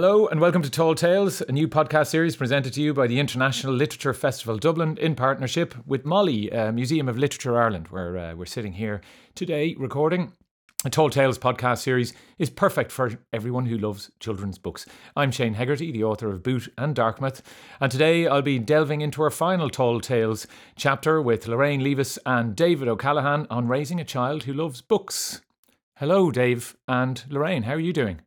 [0.00, 3.20] Hello and welcome to Tall Tales, a new podcast series presented to you by the
[3.20, 8.34] International Literature Festival Dublin in partnership with MoLI, uh, Museum of Literature Ireland, where uh,
[8.34, 9.02] we're sitting here
[9.34, 10.32] today recording.
[10.86, 14.86] A Tall Tales podcast series is perfect for everyone who loves children's books.
[15.16, 17.42] I'm Shane Hegarty, the author of Boot and Darkmouth,
[17.78, 22.56] and today I'll be delving into our final Tall Tales chapter with Lorraine Levis and
[22.56, 25.42] David O'Callaghan on raising a child who loves books.
[25.96, 27.64] Hello, Dave and Lorraine.
[27.64, 28.22] How are you doing?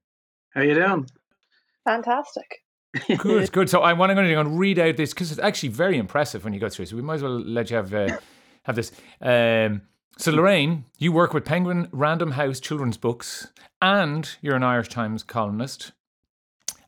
[0.51, 1.07] How are you doing?
[1.85, 2.63] Fantastic.
[3.17, 3.69] good, good.
[3.69, 6.53] So I want to, going to read out this because it's actually very impressive when
[6.53, 6.85] you go through.
[6.85, 8.17] So we might as well let you have uh,
[8.63, 8.91] have this.
[9.21, 9.81] Um,
[10.17, 13.47] so Lorraine, you work with Penguin Random House Children's Books,
[13.81, 15.91] and you're an Irish Times columnist,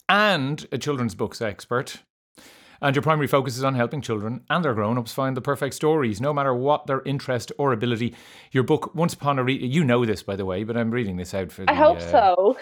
[0.08, 2.04] and a children's books expert.
[2.86, 5.74] And your primary focus is on helping children and their grown ups find the perfect
[5.74, 8.14] stories, no matter what their interest or ability.
[8.52, 11.18] Your book, Once Upon a Read, you know this, by the way, but I'm reading
[11.18, 12.58] this out for the, I hope uh, so.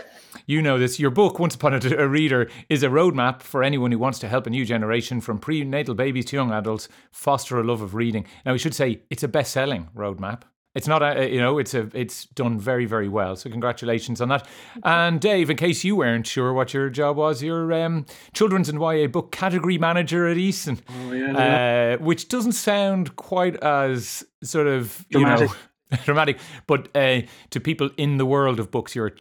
[0.45, 0.97] You know this.
[0.97, 4.29] Your book, Once Upon a, a Reader, is a roadmap for anyone who wants to
[4.29, 8.25] help a new generation from prenatal babies to young adults foster a love of reading.
[8.45, 10.43] Now, we should say it's a best selling roadmap.
[10.75, 13.35] It's not a, you know, it's a, it's done very, very well.
[13.35, 14.47] So congratulations on that.
[14.83, 18.79] And Dave, in case you weren't sure what your job was, you're um, children's and
[18.81, 21.95] YA book category manager at Eason, Oh yeah.
[21.99, 25.49] uh, which doesn't sound quite as sort of Dramatic.
[25.49, 29.11] you know dramatic, but uh, to people in the world of books, you're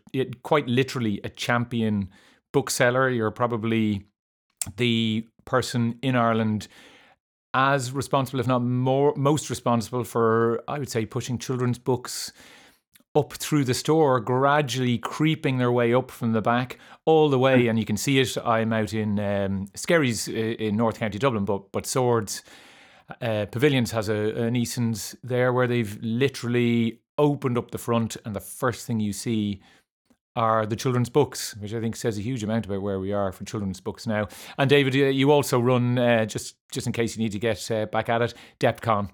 [0.42, 2.08] quite literally a champion
[2.50, 3.11] bookseller.
[3.11, 4.06] You're probably
[4.78, 6.69] the person in Ireland
[7.55, 12.33] as responsible, if not more, most responsible for, I would say, pushing children's books
[13.14, 17.67] up through the store, gradually creeping their way up from the back all the way.
[17.67, 18.36] And you can see it.
[18.42, 22.42] I'm out in um, Skerries uh, in North County Dublin, but but Swords
[23.20, 28.34] uh, Pavilions has a an Eason's there where they've literally opened up the front, and
[28.34, 29.61] the first thing you see
[30.34, 33.33] are the children's books, which I think says a huge amount about where we are
[33.33, 34.29] for children's books now.
[34.57, 37.86] And David, you also run uh, just just in case you need to get uh,
[37.86, 39.11] back at it, DeptCon,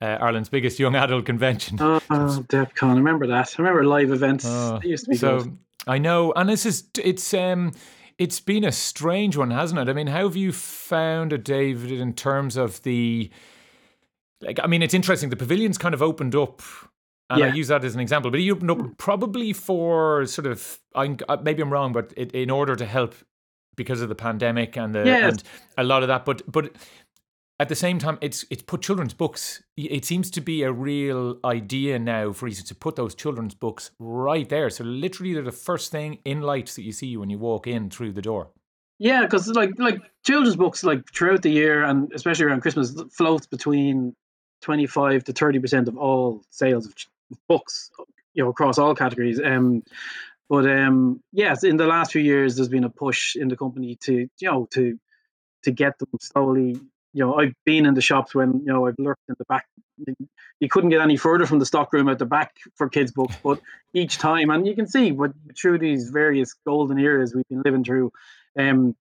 [0.00, 1.78] uh, Ireland's biggest young adult convention.
[1.80, 2.90] Oh, DeptCon.
[2.90, 3.54] I remember that.
[3.58, 4.46] I remember live events.
[4.46, 5.58] Oh, used to be so good.
[5.86, 7.72] I know, and this is it's um
[8.18, 9.88] it's been a strange one, hasn't it?
[9.88, 13.30] I mean, how have you found it, David, in terms of the
[14.40, 14.58] like?
[14.62, 15.28] I mean, it's interesting.
[15.30, 16.62] The pavilions kind of opened up.
[17.34, 21.16] And I use that as an example, but you up probably for sort of, I,
[21.28, 23.14] uh, maybe I'm wrong, but it, in order to help
[23.76, 25.32] because of the pandemic and the Yes.
[25.32, 25.42] and
[25.78, 26.24] a lot of that.
[26.24, 26.72] But but
[27.60, 29.62] at the same time, it's it's put children's books.
[29.76, 33.92] It seems to be a real idea now for you to put those children's books
[33.98, 34.68] right there.
[34.68, 37.88] So literally, they're the first thing in lights that you see when you walk in
[37.88, 38.50] through the door.
[38.98, 43.46] Yeah, because like like children's books like throughout the year and especially around Christmas floats
[43.46, 44.14] between
[44.60, 46.94] twenty five to thirty percent of all sales of
[47.48, 47.90] books,
[48.34, 49.40] you know, across all categories.
[49.42, 49.82] Um,
[50.48, 53.96] but um, yes, in the last few years, there's been a push in the company
[54.02, 54.98] to you know to
[55.64, 56.78] to get them slowly.
[57.14, 59.66] You know, I've been in the shops when you know I've lurked in the back.
[60.60, 63.36] You couldn't get any further from the stock room at the back for kids' books,
[63.42, 63.60] but
[63.94, 67.84] each time, and you can see, but through these various golden eras we've been living
[67.84, 68.10] through,
[68.58, 68.96] um,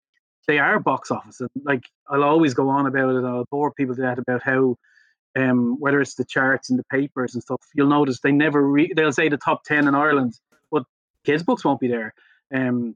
[0.48, 1.40] they are box office.
[1.40, 3.26] And like I'll always go on about it.
[3.26, 4.78] I'll bore people to death about how,
[5.38, 8.94] um, whether it's the charts and the papers and stuff, you'll notice they never re-
[8.96, 10.40] they'll say the top ten in Ireland,
[10.72, 10.84] but
[11.26, 12.14] kids' books won't be there.
[12.54, 12.96] Um,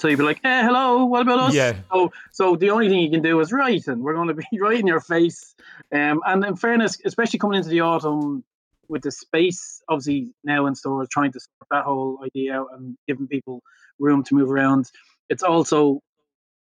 [0.00, 1.74] so you'd be like, "Hey, hello, what about us?" Yeah.
[1.92, 4.46] So, so the only thing you can do is write, and we're going to be
[4.60, 5.54] right in your face.
[5.92, 8.44] Um, and in fairness, especially coming into the autumn
[8.88, 12.96] with the space, obviously now in stores, trying to sort that whole idea out and
[13.06, 13.62] giving people
[13.98, 14.90] room to move around.
[15.28, 16.00] It's also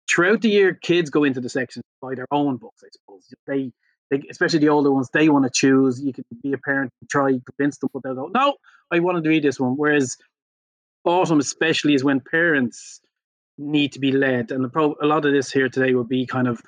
[0.09, 2.83] throughout the year, kids go into the section to buy their own books.
[2.83, 3.71] I suppose they,
[4.09, 6.01] they especially the older ones, they want to choose.
[6.01, 8.55] You can be a parent, and try convince them, but they'll go, "No,
[8.91, 10.17] I want to read this one." Whereas
[11.03, 13.01] autumn, especially, is when parents
[13.57, 16.25] need to be led, and the pro- a lot of this here today will be
[16.25, 16.61] kind of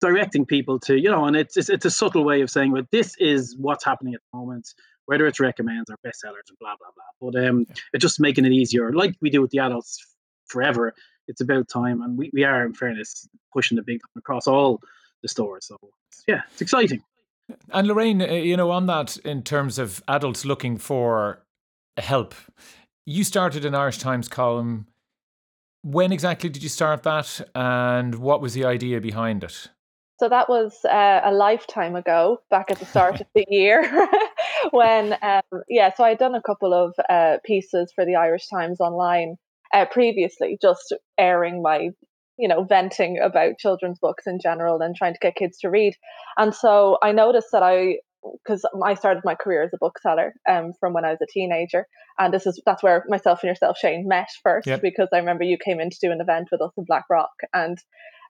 [0.00, 2.86] directing people to, you know, and it's it's, it's a subtle way of saying, "Well,
[2.92, 4.68] this is what's happening at the moment."
[5.06, 8.52] Whether it's recommends or bestsellers and blah blah blah, but um, it's just making it
[8.52, 10.02] easier, like we do with the adults
[10.46, 10.94] forever
[11.28, 14.80] it's about time, and we, we are, in fairness, pushing the big across all
[15.24, 15.66] the stores.
[15.66, 15.76] So
[16.28, 17.02] yeah, it's exciting.
[17.72, 21.44] And Lorraine, uh, you know, on that, in terms of adults looking for
[21.96, 22.34] help,
[23.06, 24.86] you started an Irish Times column.
[25.82, 29.68] When exactly did you start that, and what was the idea behind it?
[30.20, 34.08] So that was uh, a lifetime ago, back at the start of the year,
[34.70, 35.92] when um, yeah.
[35.94, 39.36] So I'd done a couple of uh, pieces for the Irish Times online
[39.74, 41.90] uh, previously, just airing my
[42.38, 45.94] you know venting about children's books in general and trying to get kids to read.
[46.36, 47.96] And so I noticed that I
[48.42, 51.86] because I started my career as a bookseller um, from when I was a teenager,
[52.18, 54.80] and this is that's where myself and yourself, Shane, met first yep.
[54.82, 57.78] because I remember you came in to do an event with us in Blackrock, and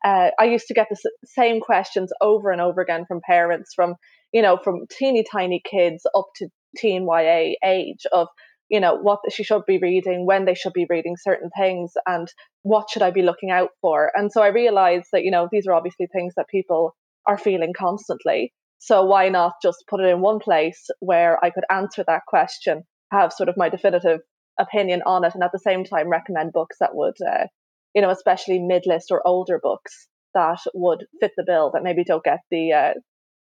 [0.05, 3.95] uh, I used to get the same questions over and over again from parents, from
[4.33, 8.29] you know, from teeny tiny kids up to teen YA age of
[8.69, 12.29] you know what she should be reading when they should be reading certain things and
[12.63, 15.67] what should i be looking out for and so i realized that you know these
[15.67, 16.95] are obviously things that people
[17.27, 18.53] are feeling constantly
[18.85, 22.83] so why not just put it in one place where I could answer that question,
[23.11, 24.21] have sort of my definitive
[24.61, 27.47] opinion on it, and at the same time recommend books that would, uh,
[27.95, 32.23] you know, especially mid-list or older books that would fit the bill that maybe don't
[32.25, 32.93] get the uh,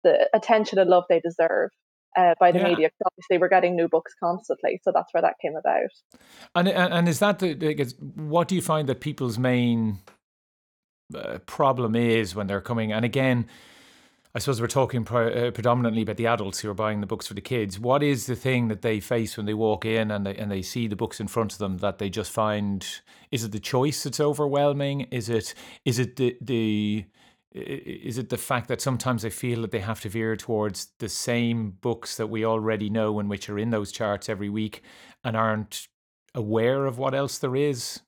[0.03, 1.71] the attention and love they deserve.
[2.17, 2.67] Uh, by the yeah.
[2.67, 2.89] media.
[3.05, 5.91] Obviously, we're getting new books constantly, so that's where that came about.
[6.53, 7.53] And and is that the,
[8.15, 9.99] what do you find that people's main
[11.15, 12.91] uh, problem is when they're coming?
[12.91, 13.47] And again,
[14.33, 17.27] I suppose we're talking pre- uh, predominantly about the adults who are buying the books
[17.27, 17.77] for the kids.
[17.79, 20.61] What is the thing that they face when they walk in and they, and they
[20.61, 22.85] see the books in front of them that they just find?
[23.31, 25.01] Is it the choice that's overwhelming?
[25.11, 25.53] Is it
[25.83, 27.05] is it the the
[27.53, 31.09] is it the fact that sometimes they feel that they have to veer towards the
[31.09, 34.83] same books that we already know and which are in those charts every week
[35.23, 35.87] and aren't
[36.33, 37.99] aware of what else there is?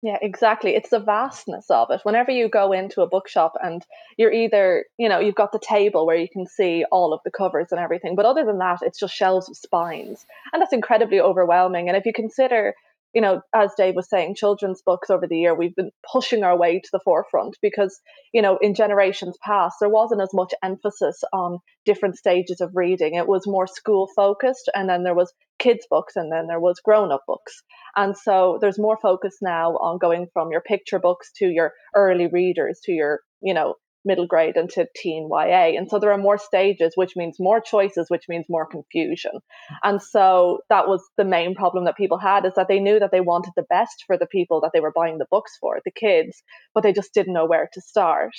[0.00, 0.76] Yeah, exactly.
[0.76, 2.02] It's the vastness of it.
[2.04, 3.82] Whenever you go into a bookshop and
[4.18, 7.30] you're either, you know, you've got the table where you can see all of the
[7.30, 10.26] covers and everything, but other than that, it's just shelves of spines.
[10.52, 11.88] And that's incredibly overwhelming.
[11.88, 12.74] And if you consider
[13.14, 16.58] you know, as Dave was saying, children's books over the year, we've been pushing our
[16.58, 18.00] way to the forefront because,
[18.32, 23.14] you know, in generations past, there wasn't as much emphasis on different stages of reading.
[23.14, 26.80] It was more school focused, and then there was kids' books, and then there was
[26.80, 27.62] grown up books.
[27.94, 32.26] And so there's more focus now on going from your picture books to your early
[32.26, 35.76] readers to your, you know, middle grade into teen YA.
[35.76, 39.32] And so there are more stages, which means more choices, which means more confusion.
[39.82, 43.10] And so that was the main problem that people had is that they knew that
[43.12, 45.90] they wanted the best for the people that they were buying the books for, the
[45.90, 46.42] kids,
[46.74, 48.34] but they just didn't know where to start.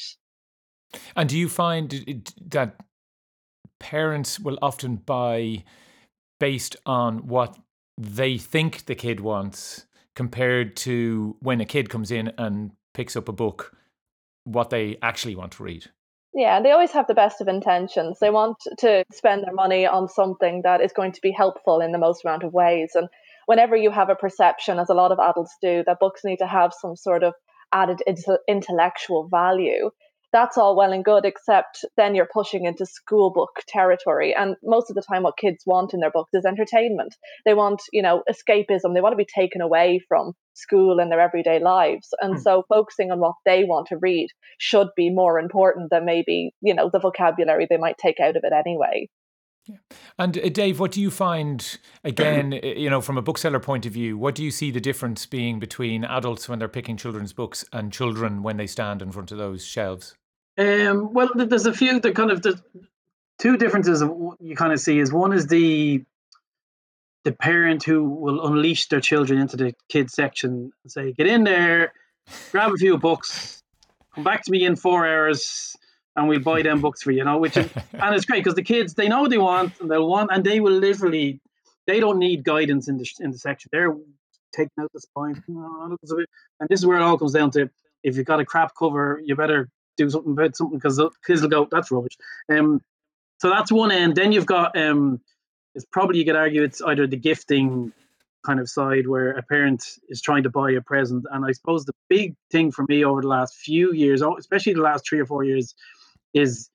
[1.15, 2.75] And do you find that
[3.79, 5.63] parents will often buy
[6.39, 7.57] based on what
[7.97, 9.85] they think the kid wants
[10.15, 13.75] compared to when a kid comes in and picks up a book
[14.45, 15.85] what they actually want to read.
[16.33, 18.17] Yeah, they always have the best of intentions.
[18.19, 21.91] They want to spend their money on something that is going to be helpful in
[21.91, 22.91] the most amount of ways.
[22.93, 23.07] And
[23.45, 26.47] whenever you have a perception, as a lot of adults do, that books need to
[26.47, 27.33] have some sort of
[27.73, 28.01] added
[28.47, 29.89] intellectual value,
[30.35, 34.35] that's all well and good, except then you're pushing into school book territory.
[34.35, 37.15] And most of the time, what kids want in their books is entertainment.
[37.45, 38.93] They want, you know, escapism.
[38.93, 42.09] They want to be taken away from school and their everyday lives.
[42.19, 42.41] And mm.
[42.41, 44.27] so focusing on what they want to read
[44.57, 48.43] should be more important than maybe, you know, the vocabulary they might take out of
[48.43, 49.07] it anyway.
[49.67, 49.77] Yeah.
[50.19, 53.93] And uh, Dave, what do you find again, you know, from a bookseller point of
[53.93, 57.63] view, what do you see the difference being between adults when they're picking children's books
[57.71, 60.17] and children when they stand in front of those shelves?
[60.57, 61.99] Um, well, there's a few.
[61.99, 62.61] The kind of the
[63.39, 64.01] two differences
[64.39, 66.03] you kind of see is one is the
[67.23, 71.43] the parent who will unleash their children into the kids section and say, "Get in
[71.43, 71.91] there,
[72.51, 73.61] grab a few books,
[74.13, 75.75] come back to me in four hours."
[76.17, 78.55] And we'll buy them books for you, you know, which is, and it's great because
[78.55, 81.41] the kids they know what they want and they'll want and they will literally
[81.87, 83.69] they don't need guidance in the in the section.
[83.73, 83.93] They're
[84.53, 85.97] taking out the spine, and
[86.69, 87.69] this is where it all comes down to.
[88.03, 91.49] If you've got a crap cover, you better do something about something because kids will
[91.49, 92.17] go, that's rubbish.
[92.49, 92.81] Um,
[93.39, 94.15] so that's one end.
[94.15, 95.21] Then you've got, um,
[95.73, 97.91] it's probably you could argue it's either the gifting
[98.45, 101.25] kind of side where a parent is trying to buy a present.
[101.31, 104.81] And I suppose the big thing for me over the last few years, especially the
[104.81, 105.73] last three or four years,
[106.33, 106.69] is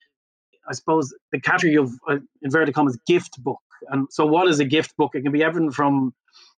[0.68, 3.60] I suppose the category of uh, inverted commas gift book.
[3.88, 5.12] And so, what is a gift book?
[5.14, 6.14] It can be everything from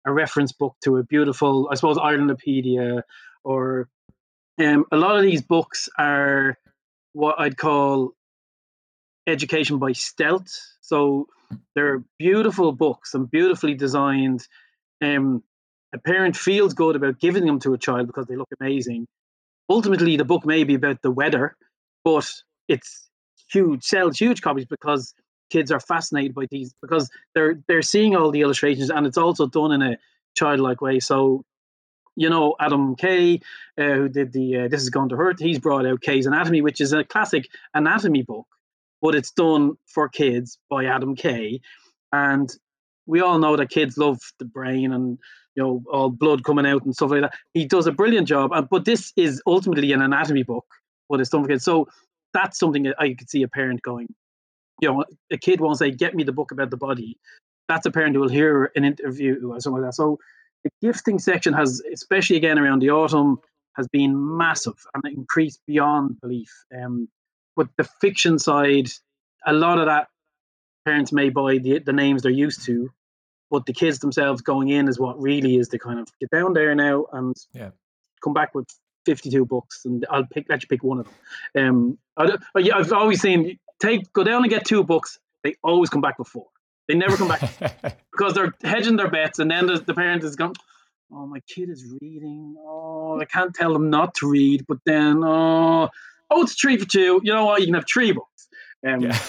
[0.05, 3.03] a reference book to a beautiful, I suppose, Irelandopedia
[3.43, 3.87] or
[4.59, 6.57] um, a lot of these books are
[7.13, 8.11] what I'd call
[9.27, 10.51] education by stealth.
[10.81, 11.27] So
[11.75, 14.47] they're beautiful books and beautifully designed.
[15.01, 15.43] Um,
[15.93, 19.07] a parent feels good about giving them to a child because they look amazing.
[19.69, 21.55] Ultimately, the book may be about the weather,
[22.03, 22.31] but
[22.67, 23.09] it's
[23.51, 25.13] huge, sells huge copies because
[25.49, 29.47] kids are fascinated by these because they're they're seeing all the illustrations and it's also
[29.47, 29.97] done in a
[30.35, 30.99] childlike way.
[30.99, 31.43] So
[32.21, 33.41] you know Adam Kay,
[33.79, 35.39] uh, who did the uh, This Is Going to Hurt.
[35.39, 38.45] He's brought out Kay's Anatomy, which is a classic anatomy book,
[39.01, 41.61] but it's done for kids by Adam Kay,
[42.11, 42.49] and
[43.07, 45.17] we all know that kids love the brain and
[45.55, 47.33] you know all blood coming out and stuff like that.
[47.55, 50.65] He does a brilliant job, but this is ultimately an anatomy book,
[51.09, 51.65] but it's done for kids.
[51.65, 51.87] So
[52.33, 54.13] that's something that I could see a parent going.
[54.81, 57.17] you know, a kid won't say, "Get me the book about the body."
[57.67, 59.95] That's a parent who will hear an interview or something like that.
[59.95, 60.19] So
[60.63, 63.39] the gifting section has, especially again around the autumn,
[63.75, 66.51] has been massive and increased beyond belief.
[66.75, 67.07] Um,
[67.55, 68.89] but the fiction side,
[69.45, 70.07] a lot of that
[70.85, 72.89] parents may buy the, the names they're used to,
[73.49, 76.53] but the kids themselves going in is what really is the kind of get down
[76.53, 77.69] there now and yeah.
[78.23, 78.67] come back with
[79.05, 81.07] 52 books and I'll pick let you pick one of
[81.55, 81.97] them.
[82.17, 85.19] Um, I, I've always seen take go down and get two books.
[85.43, 86.47] They always come back with four.
[86.87, 90.35] They never come back because they're hedging their bets, and then the, the parent is
[90.35, 90.55] going,
[91.11, 92.55] "Oh, my kid is reading.
[92.59, 95.89] Oh, I can't tell them not to read, but then oh,
[96.29, 97.21] oh, it's three for two.
[97.23, 97.61] You know what?
[97.61, 98.47] You can have three books."
[98.87, 99.19] Um, yeah.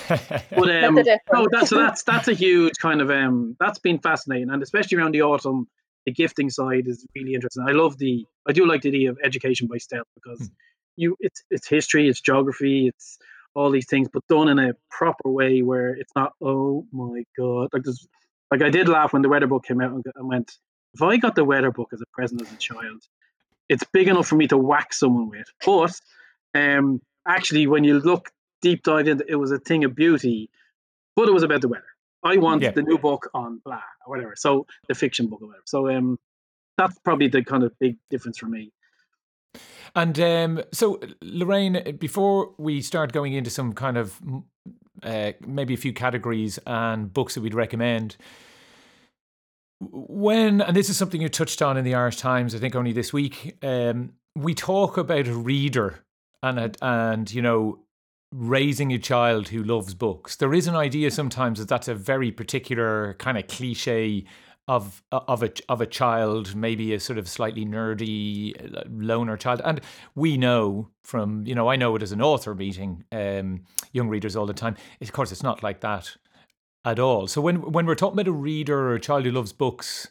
[0.50, 0.98] but um,
[1.34, 4.98] oh, that's so that's that's a huge kind of um that's been fascinating, and especially
[4.98, 5.68] around the autumn,
[6.06, 7.64] the gifting side is really interesting.
[7.66, 10.54] I love the I do like the idea of education by stealth because hmm.
[10.96, 13.18] you it's it's history, it's geography, it's
[13.54, 17.68] all these things, but done in a proper way where it's not oh my god
[17.72, 18.06] like there's
[18.50, 20.56] like I did laugh when the weather book came out and, went
[20.94, 23.02] if I got the weather book as a present as a child,
[23.68, 25.92] it's big enough for me to whack someone with, but
[26.54, 28.30] um actually when you look
[28.60, 30.50] deep dive into it was a thing of beauty,
[31.16, 31.84] but it was about the weather.
[32.24, 32.70] I want yeah.
[32.70, 34.34] the new book on blah or whatever.
[34.36, 35.64] So the fiction book or whatever.
[35.66, 36.18] So um,
[36.78, 38.72] that's probably the kind of big difference for me.
[39.94, 44.20] And um, so, Lorraine, before we start going into some kind of
[45.02, 48.16] uh, maybe a few categories and books that we'd recommend,
[49.80, 52.92] when and this is something you touched on in the Irish Times, I think only
[52.92, 56.04] this week, um, we talk about a reader
[56.42, 57.80] and a, and you know
[58.32, 60.36] raising a child who loves books.
[60.36, 64.24] There is an idea sometimes that that's a very particular kind of cliche
[64.68, 69.60] of of a of a child, maybe a sort of slightly nerdy uh, loner child.
[69.64, 69.80] And
[70.14, 74.36] we know from you know I know it as an author meeting um, young readers
[74.36, 74.76] all the time.
[75.00, 76.16] Of course, it's not like that
[76.84, 77.26] at all.
[77.26, 80.08] So when when we're talking about a reader or a child who loves books,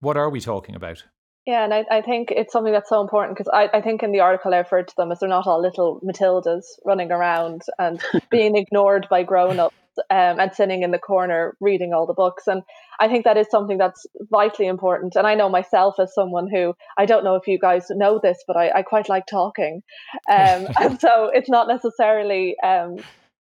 [0.00, 1.04] what are we talking about?
[1.46, 4.12] Yeah, and I, I think it's something that's so important because I, I think in
[4.12, 8.00] the article I referred to them as they're not all little Matildas running around and
[8.30, 9.74] being ignored by grown ups
[10.10, 12.46] um, and sitting in the corner reading all the books.
[12.46, 12.62] And
[13.00, 15.14] I think that is something that's vitally important.
[15.16, 18.38] And I know myself as someone who, I don't know if you guys know this,
[18.46, 19.82] but I, I quite like talking.
[20.30, 22.96] Um, and so it's not necessarily um,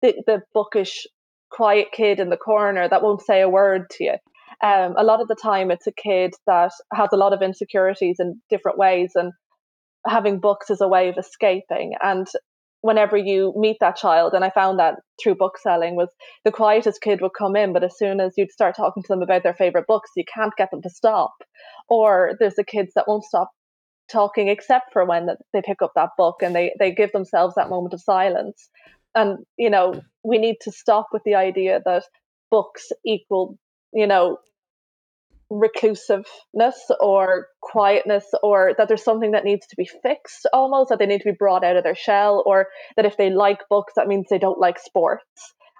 [0.01, 1.05] the, the bookish,
[1.51, 4.15] quiet kid in the corner that won't say a word to you
[4.63, 8.17] um, a lot of the time it's a kid that has a lot of insecurities
[8.19, 9.31] in different ways and
[10.05, 12.27] having books is a way of escaping and
[12.81, 16.09] whenever you meet that child and i found that through book selling was
[16.45, 19.21] the quietest kid would come in but as soon as you'd start talking to them
[19.21, 21.33] about their favorite books you can't get them to stop.
[21.89, 23.49] Or there's the kids that won't stop
[24.11, 27.69] talking except for when they pick up that book and they they give themselves that
[27.69, 28.69] moment of silence.
[29.15, 32.03] And you know we need to stop with the idea that
[32.51, 33.57] books equal
[33.93, 34.37] you know
[35.49, 41.05] reclusiveness or quietness or that there's something that needs to be fixed almost that they
[41.05, 44.07] need to be brought out of their shell or that if they like books that
[44.07, 45.23] means they don't like sports.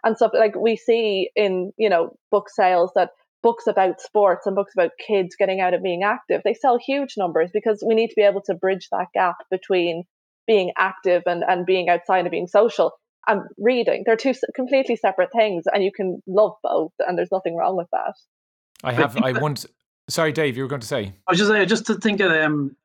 [0.03, 3.09] And stuff like we see in you know book sales that
[3.43, 7.15] books about sports and books about kids getting out and being active they sell huge
[7.17, 10.03] numbers because we need to be able to bridge that gap between
[10.47, 12.93] being active and, and being outside and being social
[13.27, 14.03] and reading.
[14.05, 17.87] They're two completely separate things and you can love both and there's nothing wrong with
[17.91, 18.13] that
[18.83, 19.17] I have.
[19.17, 19.65] I, I want.
[20.09, 20.57] Sorry, Dave.
[20.57, 21.13] You were going to say.
[21.27, 22.75] I was just saying, just to think of um,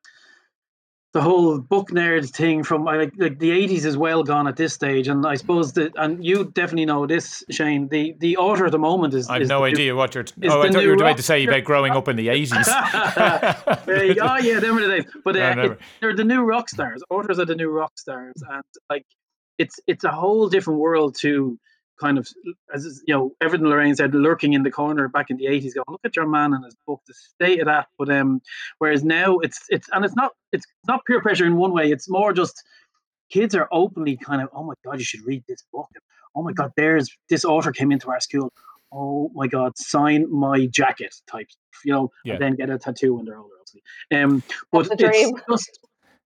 [1.12, 4.72] the whole book nerd thing from like, like the eighties is well gone at this
[4.72, 7.88] stage, and I suppose that, and you definitely know this, Shane.
[7.88, 9.28] The the author at the moment is.
[9.28, 10.24] I have no idea new, what you're.
[10.44, 12.52] Oh, I thought you were about to say about growing up in the eighties.
[12.68, 15.04] oh yeah, them were the days.
[15.22, 17.02] But uh, no, it, they're the new rock stars.
[17.10, 19.04] Authors are the new rock stars, and like
[19.58, 21.58] it's it's a whole different world to
[22.00, 22.28] kind of,
[22.74, 25.84] as you know, everything Lorraine said, lurking in the corner back in the eighties, going,
[25.88, 27.86] look at your man and his book, the state of that.
[27.98, 28.40] But um,
[28.78, 31.90] whereas now it's it's and it's not it's not peer pressure in one way.
[31.90, 32.62] It's more just
[33.30, 35.88] kids are openly kind of, oh my god, you should read this book.
[36.34, 38.52] Oh my god, there's this author came into our school.
[38.92, 41.46] Oh my god, sign my jacket type,
[41.84, 42.34] you know, yeah.
[42.34, 43.82] and then get a tattoo when they're older, obviously.
[44.14, 45.78] Um, but it's just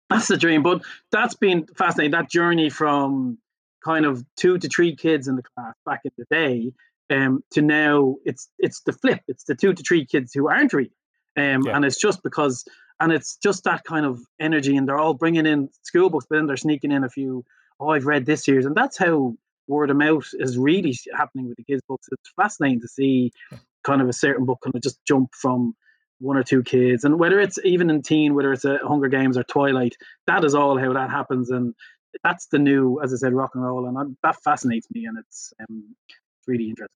[0.09, 0.63] that's the dream.
[0.63, 2.11] But that's been fascinating.
[2.11, 3.37] That journey from
[3.87, 6.73] kind of two to three kids in the class back in the day
[7.09, 9.21] um, to now it's it's the flip.
[9.27, 10.91] It's the two to three kids who aren't reading.
[11.37, 11.75] Um, yeah.
[11.75, 12.65] And it's just because,
[12.99, 16.35] and it's just that kind of energy, and they're all bringing in school books, but
[16.37, 17.45] then they're sneaking in a few.
[17.79, 19.35] Oh, I've read this year's, and that's how
[19.67, 22.07] word of mouth is really happening with the kids' books.
[22.11, 23.31] It's fascinating to see
[23.83, 25.75] kind of a certain book kind of just jump from
[26.19, 29.37] one or two kids, and whether it's even in teen, whether it's a Hunger Games
[29.37, 31.75] or Twilight, that is all how that happens, and
[32.23, 35.05] that's the new, as I said, rock and roll, and I'm, that fascinates me.
[35.05, 35.95] And it's um,
[36.45, 36.93] really interesting.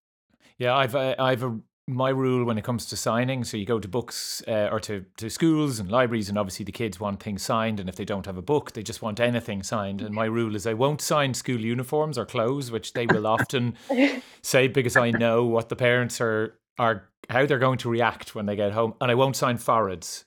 [0.57, 3.43] Yeah, I've uh, I've a my rule when it comes to signing.
[3.43, 6.71] So you go to books uh, or to, to schools and libraries, and obviously the
[6.71, 7.79] kids want things signed.
[7.79, 10.01] And if they don't have a book, they just want anything signed.
[10.01, 13.75] And my rule is I won't sign school uniforms or clothes, which they will often
[14.41, 18.45] say because I know what the parents are are how they're going to react when
[18.45, 18.93] they get home.
[19.01, 20.25] And I won't sign foreheads.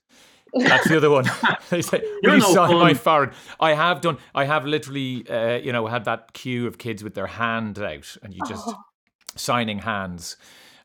[0.55, 1.25] That's the other one.
[1.71, 2.79] they say, "Will you no sign fun.
[2.79, 4.19] my forehead?" I have done.
[4.35, 8.17] I have literally, uh, you know, had that queue of kids with their hand out,
[8.23, 8.77] and you just oh.
[9.37, 10.37] signing hands.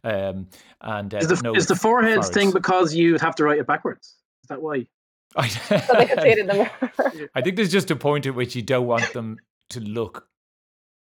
[0.03, 0.47] Um,
[0.81, 3.67] and uh, is, the, no is the forehead thing because you have to write it
[3.67, 4.15] backwards?
[4.43, 4.87] Is that why?
[5.35, 7.29] I, so they can see it in the mirror.
[7.35, 9.37] I think there's just a point at which you don't want them
[9.69, 10.27] to look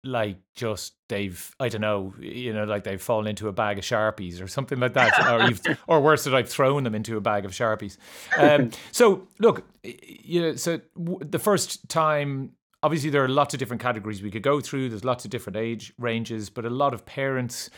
[0.08, 3.84] like just they've I don't know, you know, like they've fallen into a bag of
[3.84, 7.22] sharpies or something like that, or you've, or worse, that I've thrown them into a
[7.22, 7.98] bag of sharpies.
[8.38, 12.54] Um, so look, you know, so w- the first time.
[12.84, 14.90] Obviously, there are lots of different categories we could go through.
[14.90, 17.72] There's lots of different age ranges, but a lot of parents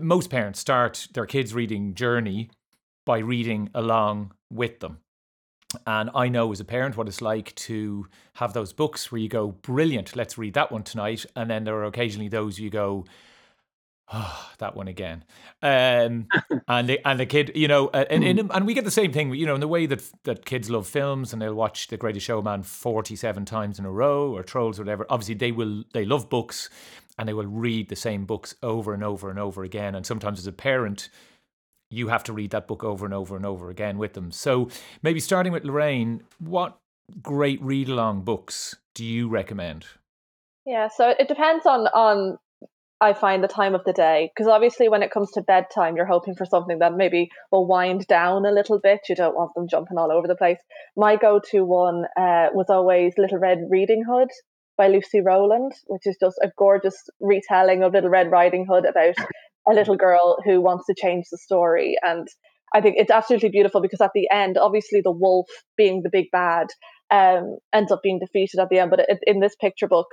[0.00, 2.50] most parents start their kids' reading journey
[3.06, 4.98] by reading along with them.
[5.86, 9.28] And I know as a parent what it's like to have those books where you
[9.28, 11.26] go, brilliant, let's read that one tonight.
[11.36, 13.04] And then there are occasionally those you go,
[14.12, 15.24] oh, that one again.
[15.62, 16.28] Um,
[16.68, 19.34] and the and the kid, you know, and, and and we get the same thing,
[19.34, 22.26] you know, in the way that that kids love films and they'll watch The Greatest
[22.26, 25.06] Showman forty seven times in a row or Trolls or whatever.
[25.10, 26.68] Obviously, they will they love books
[27.18, 29.94] and they will read the same books over and over and over again.
[29.94, 31.08] And sometimes as a parent,
[31.94, 34.30] you have to read that book over and over and over again with them.
[34.30, 34.68] So
[35.02, 36.78] maybe starting with Lorraine, what
[37.22, 39.86] great read along books do you recommend?
[40.66, 42.38] Yeah, so it depends on on
[43.00, 46.06] I find the time of the day because obviously when it comes to bedtime, you're
[46.06, 49.00] hoping for something that maybe will wind down a little bit.
[49.08, 50.58] You don't want them jumping all over the place.
[50.96, 54.28] My go-to one uh, was always Little Red Riding Hood
[54.78, 59.16] by Lucy Rowland, which is just a gorgeous retelling of Little Red Riding Hood about
[59.68, 61.96] a little girl who wants to change the story.
[62.02, 62.26] And
[62.74, 66.26] I think it's absolutely beautiful because at the end, obviously the wolf being the big
[66.32, 66.68] bad
[67.10, 68.90] um, ends up being defeated at the end.
[68.90, 70.08] But it, in this picture book,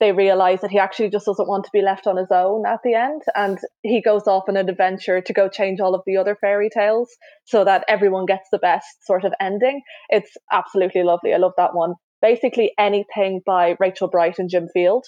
[0.00, 2.80] they realize that he actually just doesn't want to be left on his own at
[2.82, 3.22] the end.
[3.34, 6.70] And he goes off on an adventure to go change all of the other fairy
[6.74, 7.10] tales
[7.44, 9.82] so that everyone gets the best sort of ending.
[10.08, 11.34] It's absolutely lovely.
[11.34, 15.04] I love that one basically anything by Rachel Bright and Jim Field,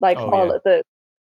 [0.00, 0.58] like oh, all yeah.
[0.64, 0.82] the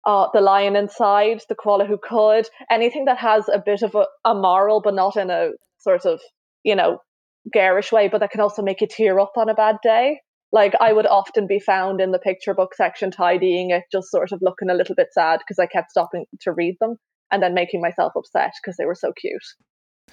[0.07, 4.07] uh, the Lion Inside, the Koala Who Could, anything that has a bit of a,
[4.25, 6.21] a moral, but not in a sort of
[6.65, 6.99] you know
[7.53, 10.21] garish way, but that can also make you tear up on a bad day.
[10.53, 14.33] Like I would often be found in the picture book section tidying it, just sort
[14.33, 16.97] of looking a little bit sad because I kept stopping to read them
[17.31, 19.43] and then making myself upset because they were so cute.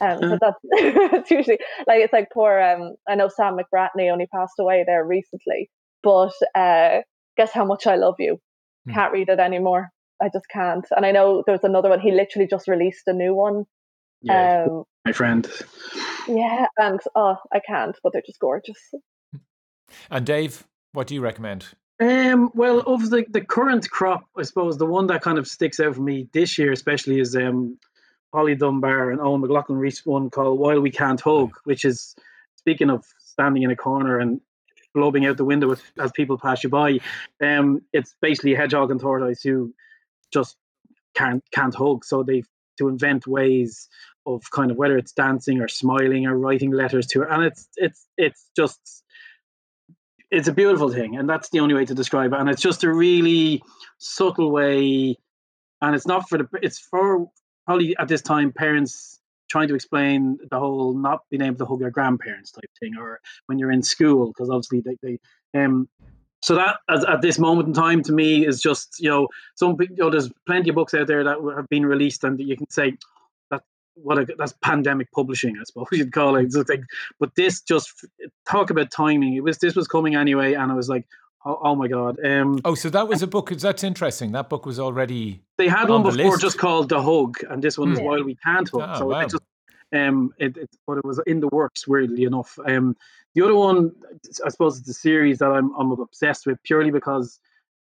[0.02, 2.60] Um, so that's it's usually like it's like poor.
[2.60, 5.70] Um, I know Sam McBratney only passed away there recently,
[6.02, 7.02] but uh,
[7.38, 8.40] guess how much I love you.
[8.86, 8.94] Hmm.
[8.94, 9.90] Can't read it anymore.
[10.22, 10.86] I just can't.
[10.92, 12.00] And I know there's another one.
[12.00, 13.66] He literally just released a new one.
[14.22, 15.50] Yeah, um, my friend.
[16.28, 18.80] Yeah, and oh, I can't, but they're just gorgeous.
[20.10, 21.68] And Dave, what do you recommend?
[22.00, 25.80] Um, well, of the, the current crop, I suppose the one that kind of sticks
[25.80, 27.78] out for me this year, especially, is um,
[28.32, 32.16] Polly Dunbar and Eoin McLaughlin reached one called While We Can't Hug, which is
[32.56, 34.42] speaking of standing in a corner and
[34.96, 37.00] globing out the window as people pass you by.
[37.42, 39.74] Um, it's basically hedgehog and tortoise who
[40.32, 40.58] just
[41.16, 42.06] can't can't hug.
[42.06, 42.44] So they
[42.78, 43.88] to invent ways
[44.26, 47.68] of kind of whether it's dancing or smiling or writing letters to her, and it's
[47.76, 49.04] it's it's just
[50.32, 52.40] it's a beautiful thing, and that's the only way to describe it.
[52.40, 53.62] And it's just a really
[54.00, 55.18] subtle way,
[55.82, 57.28] and it's not for the it's for
[57.66, 61.82] probably at this time parents trying to explain the whole not being able to hug
[61.82, 65.88] your grandparents type thing, or when you're in school, because obviously they, they um
[66.44, 69.78] so that as, at this moment in time to me is just you know some
[69.80, 72.70] you know there's plenty of books out there that have been released and you can
[72.70, 72.94] say
[73.50, 73.62] that
[73.96, 76.54] what a, that's pandemic publishing I suppose you'd call it.
[76.68, 76.84] Like,
[77.18, 78.06] but this just
[78.46, 79.36] talk about timing.
[79.36, 81.06] It was this was coming anyway, and I was like,
[81.46, 82.24] Oh, oh, my god!
[82.24, 83.50] Um, oh, so that was a book.
[83.50, 84.32] That's interesting.
[84.32, 85.42] That book was already.
[85.58, 88.06] They had on one before, just called The Hug, and this one is hmm.
[88.06, 88.82] While We Can't Hug.
[88.82, 89.20] Oh, so wow.
[89.20, 89.44] it just,
[89.94, 91.86] um, it, it, but it was in the works.
[91.86, 92.96] Weirdly enough, um,
[93.36, 93.92] the other one,
[94.46, 97.40] I suppose, it's a series that I'm I'm obsessed with purely because,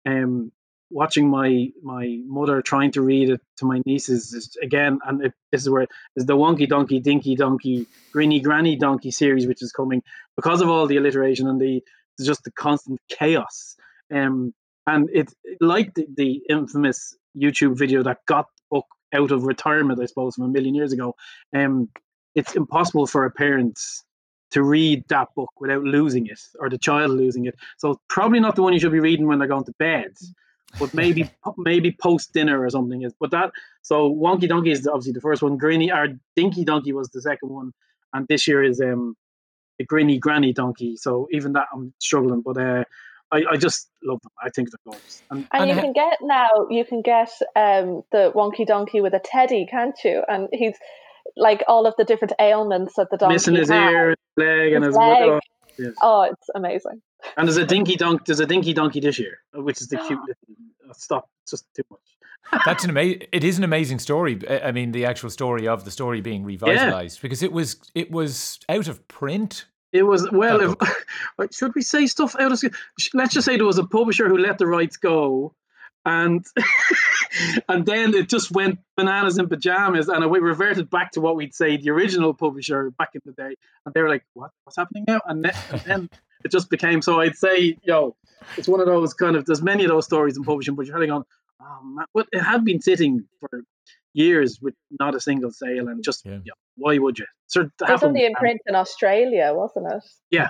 [0.07, 0.51] um,
[0.89, 5.33] watching my my mother trying to read it to my nieces is again, and it,
[5.51, 5.85] this is where
[6.15, 7.85] is the Wonky Donkey Dinky Donkey
[8.15, 10.01] Grinny Granny Donkey series, which is coming
[10.35, 11.83] because of all the alliteration and the
[12.21, 13.75] just the constant chaos.
[14.13, 14.53] Um,
[14.87, 20.05] and it's like the, the infamous YouTube video that got book out of retirement, I
[20.05, 21.15] suppose, from a million years ago.
[21.55, 21.89] Um,
[22.35, 23.79] it's impossible for a parent
[24.51, 27.55] to read that book without losing it or the child losing it.
[27.77, 30.13] So probably not the one you should be reading when they're going to bed.
[30.79, 33.13] but maybe maybe post dinner or something is.
[33.19, 35.57] But that so Wonky Donkey is obviously the first one.
[35.57, 37.71] Granny or Dinky Donkey was the second one,
[38.13, 39.15] and this year is um
[39.83, 40.95] the Grinny Granny Donkey.
[40.95, 42.83] So even that I'm struggling, but uh,
[43.31, 44.31] I, I just love them.
[44.41, 45.23] I think they're gorgeous.
[45.29, 49.13] And, and, and you can get now you can get um the Wonky Donkey with
[49.13, 50.23] a teddy, can't you?
[50.27, 50.75] And he's
[51.35, 53.91] like all of the different ailments that the donkey missing his has.
[53.91, 55.29] ear, his leg, and his leg.
[55.29, 55.41] Leg.
[55.79, 55.93] Yes.
[56.03, 57.01] Oh, it's amazing.
[57.35, 58.25] And there's a dinky donk.
[58.25, 60.89] There's a dinky donkey this year, which is the cute little.
[60.89, 61.29] Uh, stop!
[61.49, 61.99] Just too much.
[62.65, 63.23] That's an amazing.
[63.31, 64.39] It is an amazing story.
[64.47, 67.21] I mean, the actual story of the story being revitalized yeah.
[67.21, 69.65] because it was it was out of print.
[69.93, 70.75] It was well.
[71.39, 72.61] If, should we say stuff out of?
[73.13, 75.53] Let's just say there was a publisher who let the rights go,
[76.03, 76.43] and
[77.69, 81.53] and then it just went bananas in pajamas, and we reverted back to what we'd
[81.53, 84.49] say the original publisher back in the day, and they were like, "What?
[84.63, 86.09] What's happening now?" And then, and then
[86.43, 87.21] it just became so.
[87.21, 88.15] I'd say, yo,
[88.57, 89.45] it's one of those kind of.
[89.45, 91.23] There's many of those stories in publishing, but you're heading on.
[91.61, 93.63] Oh man, but it had been sitting for
[94.13, 96.39] years with not a single sale, and just yeah.
[96.77, 97.25] why would you?
[97.47, 100.03] So it was only in print in Australia, wasn't it?
[100.31, 100.49] Yeah,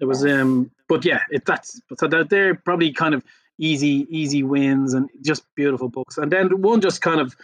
[0.00, 0.24] it was.
[0.24, 3.24] Um, but yeah, it, that's so they're, they're probably kind of
[3.58, 6.18] easy easy wins and just beautiful books.
[6.18, 7.36] And then one just kind of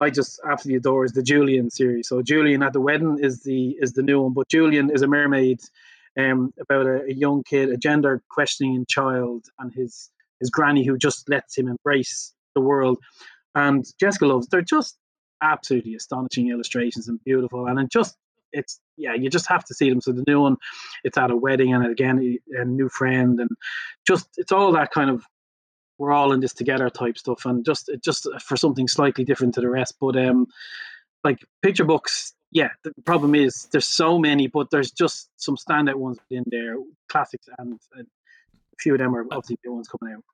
[0.00, 2.08] I just absolutely adore is the Julian series.
[2.08, 5.06] So Julian at the wedding is the is the new one, but Julian is a
[5.06, 5.60] mermaid
[6.18, 10.96] um, about a, a young kid, a gender questioning child, and his his granny who
[10.96, 12.98] just lets him embrace the world.
[13.54, 14.96] And Jessica Love's they're just
[15.42, 18.16] absolutely astonishing illustrations and beautiful, and it just
[18.52, 20.00] it's yeah, you just have to see them.
[20.00, 20.56] So the new one,
[21.04, 23.50] it's at a wedding, and again a new friend, and
[24.06, 25.24] just it's all that kind of
[25.98, 29.60] we're all in this together type stuff, and just just for something slightly different to
[29.60, 29.96] the rest.
[30.00, 30.46] But um,
[31.24, 32.70] like picture books, yeah.
[32.82, 36.76] The problem is there's so many, but there's just some standout ones in there,
[37.08, 40.24] classics, and, and a few of them are obviously new ones coming out.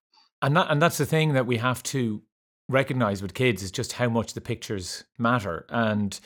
[0.42, 2.22] And that and that's the thing that we have to
[2.68, 6.18] recognize with kids is just how much the pictures matter and.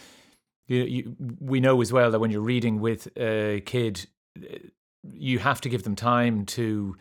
[0.66, 4.07] You, you, we know as well that when you're reading with a kid,
[5.03, 6.96] you have to give them time to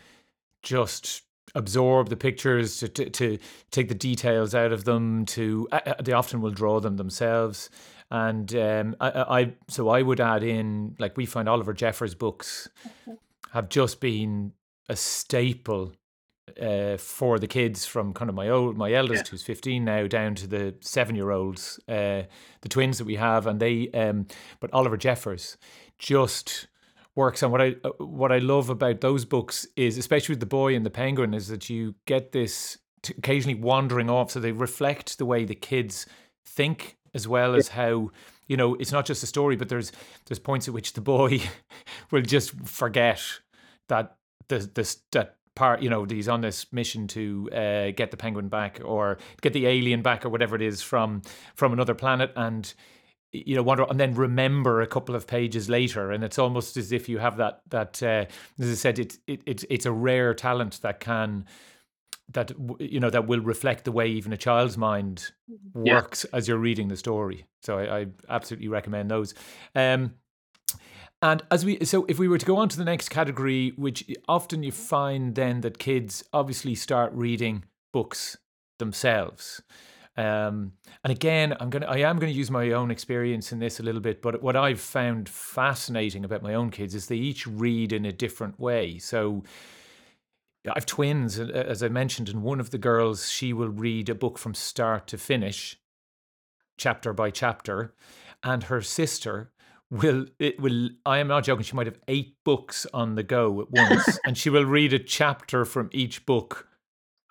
[0.64, 1.22] just
[1.56, 3.38] absorb the pictures, to, to, to,
[3.72, 5.26] take the details out of them.
[5.26, 7.70] To uh, they often will draw them themselves,
[8.12, 12.70] and um, I, I, so I would add in like we find Oliver Jeffers books
[13.54, 14.54] have just been
[14.88, 15.94] a staple
[16.62, 19.32] uh, for the kids from kind of my old my eldest yeah.
[19.32, 22.24] who's 15 now down to the seven year olds uh,
[22.62, 24.28] the twins that we have and they um,
[24.60, 25.58] but Oliver Jeffers
[25.98, 26.68] just
[27.16, 30.76] works and what I what I love about those books is especially with the boy
[30.76, 32.78] and the penguin is that you get this
[33.18, 36.06] occasionally wandering off so they reflect the way the kids
[36.46, 38.10] think as well as how
[38.48, 39.92] you know it's not just a story but there's
[40.26, 41.42] there's points at which the boy
[42.12, 43.22] will just forget
[43.88, 44.18] that
[44.50, 48.48] the this that part you know he's on this mission to uh, get the penguin
[48.48, 51.22] back or get the alien back or whatever it is from
[51.54, 52.74] from another planet and
[53.32, 56.12] you know wonder and then remember a couple of pages later.
[56.12, 58.26] And it's almost as if you have that that uh,
[58.60, 61.46] as i said it, it, it it's a rare talent that can
[62.32, 65.32] that you know that will reflect the way even a child's mind
[65.74, 66.38] works yeah.
[66.38, 67.46] as you're reading the story.
[67.62, 69.34] So I, I absolutely recommend those.
[69.76, 70.14] Um
[71.22, 74.06] and as we so if we were to go on to the next category which
[74.28, 78.38] often you find then that kids obviously start reading books
[78.78, 79.62] themselves
[80.20, 80.74] um,
[81.06, 84.02] and again, I'm gonna I am gonna use my own experience in this a little
[84.02, 88.04] bit, but what I've found fascinating about my own kids is they each read in
[88.04, 88.98] a different way.
[88.98, 89.44] So
[90.70, 94.38] I've twins, as I mentioned, and one of the girls she will read a book
[94.38, 95.80] from start to finish,
[96.78, 97.94] chapter by chapter,
[98.44, 99.54] and her sister
[99.92, 101.64] will it will I am not joking.
[101.64, 105.00] She might have eight books on the go at once, and she will read a
[105.00, 106.68] chapter from each book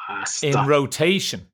[0.09, 1.49] ah, in rotation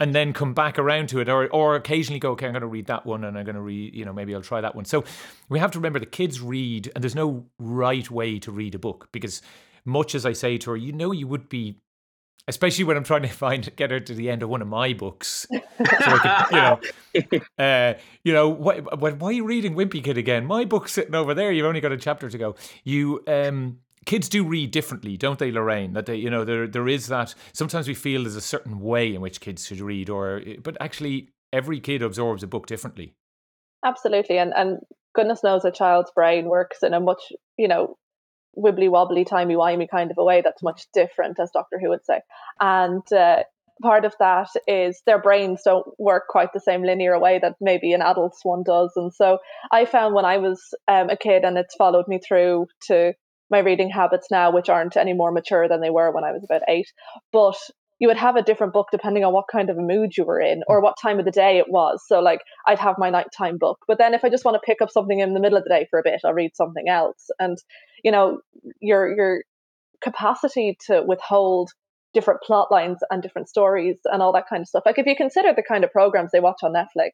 [0.00, 2.66] and then come back around to it or or occasionally go okay i'm going to
[2.66, 4.84] read that one and i'm going to read you know maybe i'll try that one
[4.84, 5.04] so
[5.48, 8.78] we have to remember the kids read and there's no right way to read a
[8.78, 9.42] book because
[9.84, 11.76] much as i say to her you know you would be
[12.48, 14.92] especially when i'm trying to find get her to the end of one of my
[14.92, 20.02] books so I could, you know uh, you know why, why are you reading wimpy
[20.02, 23.22] kid again my book's sitting over there you've only got a chapter to go you
[23.26, 25.92] um kids do read differently, don't they, Lorraine?
[25.92, 27.34] That they, you know, there there is that.
[27.52, 31.30] Sometimes we feel there's a certain way in which kids should read, or but actually,
[31.52, 33.14] every kid absorbs a book differently.
[33.84, 34.78] Absolutely, and and
[35.14, 37.22] goodness knows a child's brain works in a much,
[37.56, 37.96] you know,
[38.56, 42.04] wibbly wobbly, timey wimey kind of a way that's much different, as Doctor Who would
[42.04, 42.20] say,
[42.60, 43.02] and.
[43.12, 43.42] Uh,
[43.82, 47.94] part of that is their brains don't work quite the same linear way that maybe
[47.94, 48.92] an adult's one does.
[48.94, 49.38] And so
[49.72, 53.14] I found when I was um, a kid, and it's followed me through to
[53.50, 56.44] my reading habits now, which aren't any more mature than they were when I was
[56.44, 56.92] about eight.
[57.32, 57.56] But
[58.00, 60.40] you would have a different book depending on what kind of a mood you were
[60.40, 62.02] in or what time of the day it was.
[62.06, 64.82] So like I'd have my nighttime book, but then if I just want to pick
[64.82, 67.30] up something in the middle of the day for a bit, I'll read something else.
[67.38, 67.58] And
[68.02, 68.40] you know,
[68.80, 69.42] your your
[70.02, 71.70] capacity to withhold
[72.14, 74.82] different plot lines and different stories and all that kind of stuff.
[74.84, 77.10] Like if you consider the kind of programs they watch on Netflix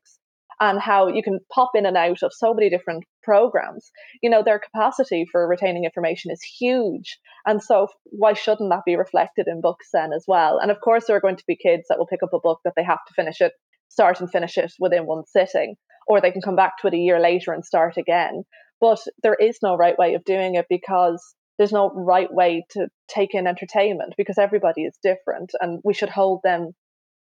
[0.60, 3.90] and how you can pop in and out of so many different programs,
[4.22, 7.18] you know, their capacity for retaining information is huge.
[7.44, 10.58] And so why shouldn't that be reflected in books then as well?
[10.58, 12.60] And of course there are going to be kids that will pick up a book
[12.64, 13.52] that they have to finish it,
[13.88, 15.74] start and finish it within one sitting,
[16.06, 18.44] or they can come back to it a year later and start again.
[18.80, 22.88] But there is no right way of doing it because there's no right way to
[23.08, 26.72] take in entertainment because everybody is different and we should hold them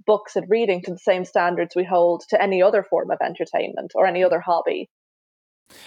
[0.06, 3.92] books and reading to the same standards we hold to any other form of entertainment
[3.96, 4.90] or any other hobby.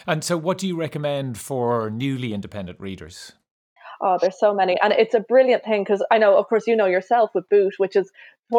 [0.06, 3.32] And so what do you recommend for newly independent readers?
[4.00, 4.76] Oh, there's so many.
[4.82, 7.74] And it's a brilliant thing because I know, of course, you know yourself with Boot,
[7.78, 8.10] which is,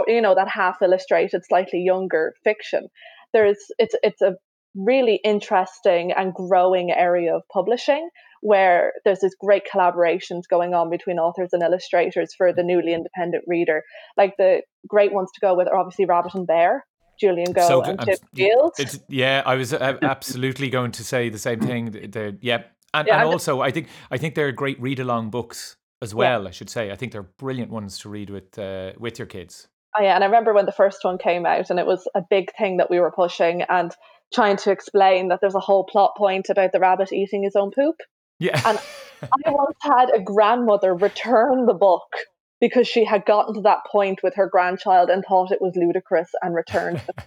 [0.08, 2.88] you know, that half illustrated, slightly younger fiction.
[3.34, 4.36] There's, it's, it's a
[4.76, 8.10] really interesting and growing area of publishing
[8.42, 13.44] where there's this great collaborations going on between authors and illustrators for the newly independent
[13.48, 13.82] reader.
[14.18, 16.86] Like the great ones to go with are obviously Rabbit and Bear,
[17.20, 18.76] Julian Gough so, and Jim Field.
[19.08, 21.92] yeah, I was uh, absolutely going to say the same thing.
[21.92, 25.78] The, yeah, and, yeah, and also I think I think they're great read along books
[26.02, 26.44] as well.
[26.44, 26.50] Yeah.
[26.50, 29.68] I should say I think they're brilliant ones to read with uh, with your kids.
[29.98, 32.22] Oh yeah, and I remember when the first one came out, and it was a
[32.30, 33.92] big thing that we were pushing and
[34.34, 37.72] trying to explain that there's a whole plot point about the rabbit eating his own
[37.72, 37.96] poop.
[38.40, 38.62] Yeah.
[38.66, 38.80] And
[39.22, 42.16] I once had a grandmother return the book
[42.60, 46.30] because she had gotten to that point with her grandchild and thought it was ludicrous
[46.42, 47.24] and returned it.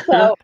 [0.06, 0.34] so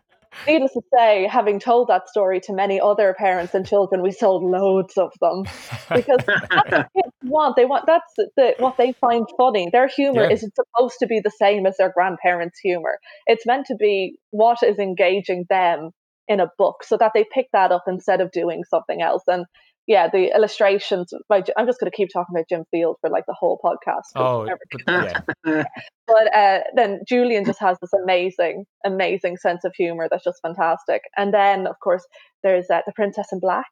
[0.47, 4.43] needless to say, having told that story to many other parents and children, we sold
[4.43, 5.43] loads of them
[5.95, 7.55] because kids want.
[7.55, 9.69] They want that's the, what they find funny.
[9.71, 10.31] Their humor yeah.
[10.33, 12.99] isn't supposed to be the same as their grandparents' humor.
[13.27, 15.91] It's meant to be what is engaging them
[16.27, 19.23] in a book so that they pick that up instead of doing something else.
[19.27, 19.45] And
[19.87, 21.13] yeah, the illustrations.
[21.27, 24.11] By, I'm just going to keep talking about Jim Field for like the whole podcast.
[24.15, 24.47] Oh,
[24.87, 25.21] yeah.
[26.07, 31.01] but uh, then Julian just has this amazing, amazing sense of humor that's just fantastic.
[31.17, 32.05] And then, of course,
[32.43, 33.71] there's uh, the Princess in Black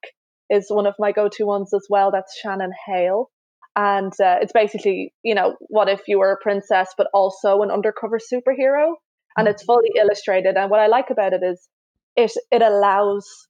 [0.49, 2.11] is one of my go-to ones as well.
[2.11, 3.29] That's Shannon Hale.
[3.75, 7.69] And uh, it's basically, you know, what if you were a princess but also an
[7.71, 8.93] undercover superhero?
[9.37, 10.57] And it's fully illustrated.
[10.57, 11.69] And what I like about it is
[12.15, 13.47] it it allows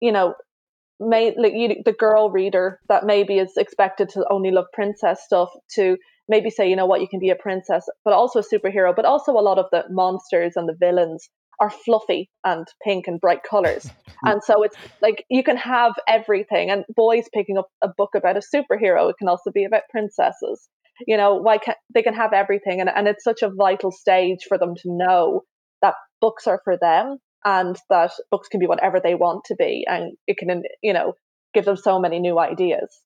[0.00, 0.34] you know
[1.00, 5.50] may like you, the girl reader that maybe is expected to only love princess stuff
[5.74, 5.96] to
[6.28, 7.00] maybe say you know what?
[7.00, 9.84] You can be a princess but also a superhero but also a lot of the
[9.90, 11.28] monsters and the villains
[11.60, 13.90] are fluffy and pink and bright colors.
[14.22, 18.36] And so it's like you can have everything and boys picking up a book about
[18.36, 20.68] a superhero it can also be about princesses.
[21.06, 24.40] You know why can't they can have everything and, and it's such a vital stage
[24.46, 25.44] for them to know
[25.80, 29.84] that books are for them and that books can be whatever they want to be
[29.88, 31.14] and it can you know
[31.54, 33.00] give them so many new ideas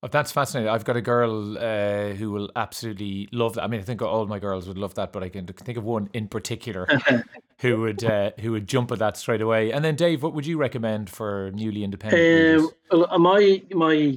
[0.00, 0.70] Oh, that's fascinating.
[0.72, 3.64] I've got a girl uh, who will absolutely love that.
[3.64, 5.82] I mean, I think all my girls would love that, but I can think of
[5.82, 6.86] one in particular
[7.58, 9.72] who would uh, who would jump at that straight away.
[9.72, 12.72] And then, Dave, what would you recommend for newly independent?
[12.92, 14.14] Um, my my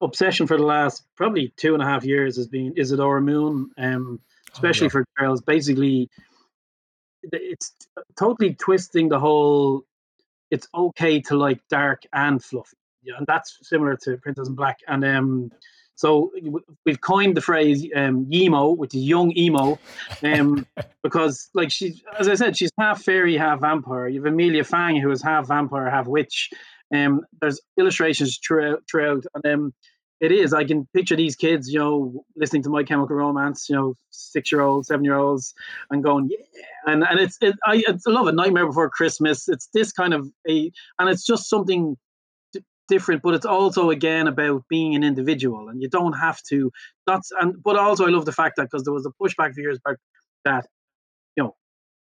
[0.00, 4.20] obsession for the last probably two and a half years has been Isadora Moon, um,
[4.54, 4.90] especially oh, yeah.
[4.90, 5.42] for girls.
[5.42, 6.08] Basically,
[7.22, 7.74] it's
[8.18, 9.82] totally twisting the whole
[10.50, 14.78] it's okay to like dark and fluffy yeah and that's similar to princess in black
[14.88, 15.50] and um
[16.00, 16.32] so
[16.86, 19.78] we've coined the phrase um, emo, which is young emo,
[20.24, 20.66] um,
[21.02, 24.08] because like she's, as I said, she's half fairy, half vampire.
[24.08, 26.48] You have Amelia Fang, who is half vampire, half witch.
[26.94, 29.74] Um, there's illustrations throughout, throughout, and um,
[30.20, 30.52] it is.
[30.52, 34.52] I can picture these kids, you know, listening to My Chemical Romance, you know, six
[34.52, 35.54] year olds, seven year olds,
[35.90, 36.36] and going, yeah.
[36.86, 38.34] And and it's it, I, it's, I love it.
[38.34, 39.48] Nightmare Before Christmas.
[39.48, 41.96] It's this kind of a, and it's just something
[42.52, 46.70] d- different, but it's also again about being an individual, and you don't have to.
[47.06, 49.60] That's and but also I love the fact that because there was a pushback for
[49.60, 49.96] years back
[50.44, 50.66] that,
[51.36, 51.56] you know,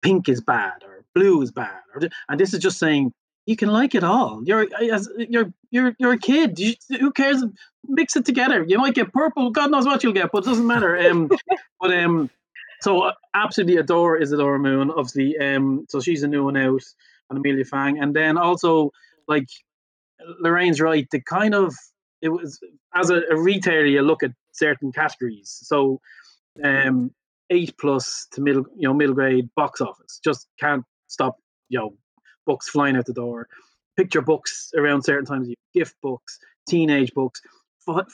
[0.01, 3.13] pink is bad or blue is bad, or and this is just saying
[3.49, 4.43] you can like it all.
[4.45, 6.59] You're as you're you're you're a kid.
[6.59, 7.43] You, who cares?
[7.87, 8.63] Mix it together.
[8.67, 9.49] You might get purple.
[9.49, 10.95] God knows what you'll get, but it doesn't matter.
[10.95, 11.31] Um,
[11.81, 12.29] but um,
[12.81, 14.91] so uh, absolutely adore Isadora Moon.
[14.91, 16.83] Obviously, um, so she's a new one out,
[17.31, 18.91] and Amelia Fang, and then also
[19.27, 19.47] like
[20.39, 21.07] Lorraine's right.
[21.09, 21.73] The kind of
[22.21, 22.59] it was
[22.93, 25.57] as a, a retailer, you look at certain categories.
[25.63, 25.99] So,
[26.63, 27.09] um,
[27.49, 31.37] eight plus to middle, you know, middle grade box office just can't stop,
[31.69, 31.95] you know,
[32.49, 33.47] books flying out the door,
[33.95, 37.41] picture books around certain times, gift books, teenage books.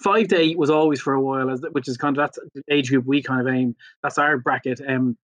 [0.04, 2.62] five to eight was always for a while, as which is kind of that's the
[2.70, 3.78] age group we kind of aim.
[4.04, 4.82] That's our bracket.
[4.86, 5.18] Um,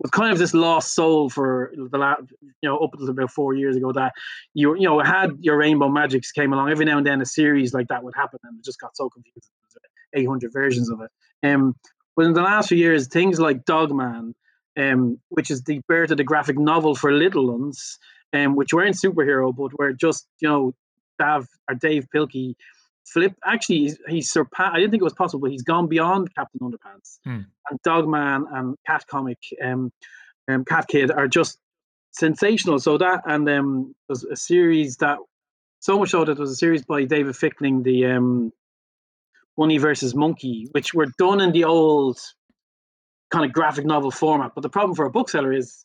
[0.00, 3.54] was kind of this lost soul for the last, you know, up until about four
[3.54, 3.90] years ago.
[3.90, 4.12] That
[4.52, 7.72] you, you know, had your Rainbow Magics came along every now and then a series
[7.72, 9.50] like that would happen, and it just got so confused.
[10.12, 11.10] 800 versions of it.
[11.48, 11.76] Um,
[12.16, 14.34] but in the last few years, things like Dogman,
[14.80, 17.98] um, which is the birth of the graphic novel for little ones,
[18.32, 20.74] um, which weren't superhero, but were just you know,
[21.18, 22.54] Dav or Dav Pilkey
[23.12, 23.34] flip.
[23.44, 24.74] Actually, he's, he's surpassed.
[24.74, 25.48] I didn't think it was possible.
[25.48, 27.42] He's gone beyond Captain Underpants Hmm.
[27.68, 29.92] and Dogman and Cat Comic, um,
[30.48, 31.58] um, Cat Kid are just
[32.12, 32.78] sensational.
[32.78, 35.18] So that and um, there's a series that
[35.80, 38.52] so much so that was a series by David Fickling, the um,
[39.56, 42.18] Bunny versus Monkey, which were done in the old
[43.30, 44.52] kind of graphic novel format.
[44.54, 45.84] But the problem for a bookseller is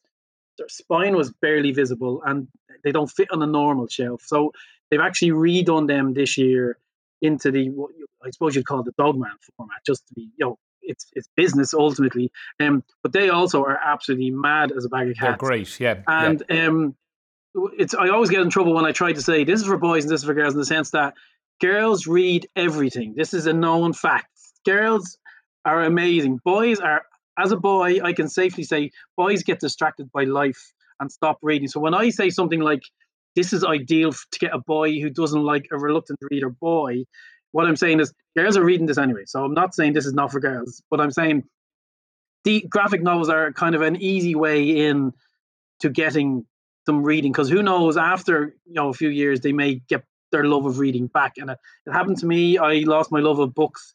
[0.58, 2.48] their spine was barely visible and
[2.84, 4.22] they don't fit on a normal shelf.
[4.26, 4.52] So
[4.90, 6.78] they've actually redone them this year
[7.22, 10.46] into the what you, I suppose you'd call the Dogman format, just to be you
[10.46, 12.32] know it's it's business ultimately.
[12.60, 15.22] Um, but they also are absolutely mad as a bag of cats.
[15.22, 15.80] They're great.
[15.80, 16.02] Yeah.
[16.08, 16.96] And um,
[17.78, 20.04] it's I always get in trouble when I try to say this is for boys
[20.04, 21.14] and this is for girls in the sense that
[21.62, 23.14] girls read everything.
[23.16, 24.28] This is a known fact.
[24.66, 25.18] Girls
[25.64, 26.40] are amazing.
[26.44, 27.06] Boys are
[27.38, 31.68] as a boy, I can safely say boys get distracted by life and stop reading.
[31.68, 32.84] So when I say something like
[33.36, 37.04] this is ideal to get a boy who doesn't like a reluctant reader boy,
[37.52, 39.24] what I'm saying is girls are reading this anyway.
[39.26, 41.44] So I'm not saying this is not for girls, but I'm saying
[42.44, 45.14] the graphic novels are kind of an easy way in
[45.80, 46.46] to getting
[46.86, 50.44] them reading because who knows after you know a few years they may get their
[50.46, 53.56] love of reading back and it, it happened to me i lost my love of
[53.56, 53.94] books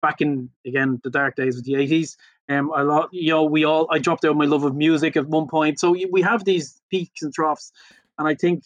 [0.00, 2.16] back in again the dark days of the 80s
[2.52, 5.26] um i lot you know we all i dropped out my love of music at
[5.28, 7.72] one point so we have these peaks and troughs
[8.18, 8.62] and i think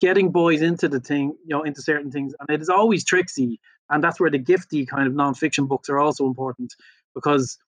[0.00, 3.60] getting boys into the thing you know into certain things and it is always tricksy
[3.90, 6.72] and that's where the gifty kind of non-fiction books are also important
[7.14, 7.58] because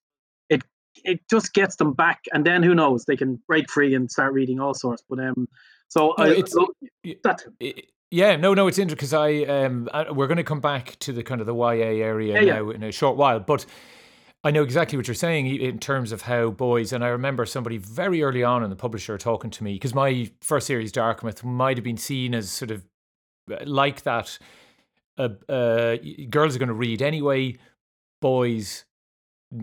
[0.48, 0.62] it
[1.04, 4.32] it just gets them back and then who knows they can break free and start
[4.32, 5.48] reading all sorts but um
[5.88, 6.54] so No, I, it's-
[7.24, 7.74] that I-
[8.10, 11.12] Yeah, no, no, it's interesting because I um I- we're going to come back to
[11.12, 12.54] the kind of the YA area Yeah, yeah.
[12.54, 13.66] now in a short while, but
[14.46, 17.78] I know exactly what you're saying in terms of how boys, and I remember somebody
[17.78, 21.42] very early on in the publisher talking to me because my first series, Dark Myth,
[21.42, 22.84] might have been seen as sort of
[23.50, 24.38] uh, like that.
[25.18, 25.96] Uh, uh,
[26.30, 27.56] girls are going to read anyway.
[28.22, 28.84] Boys,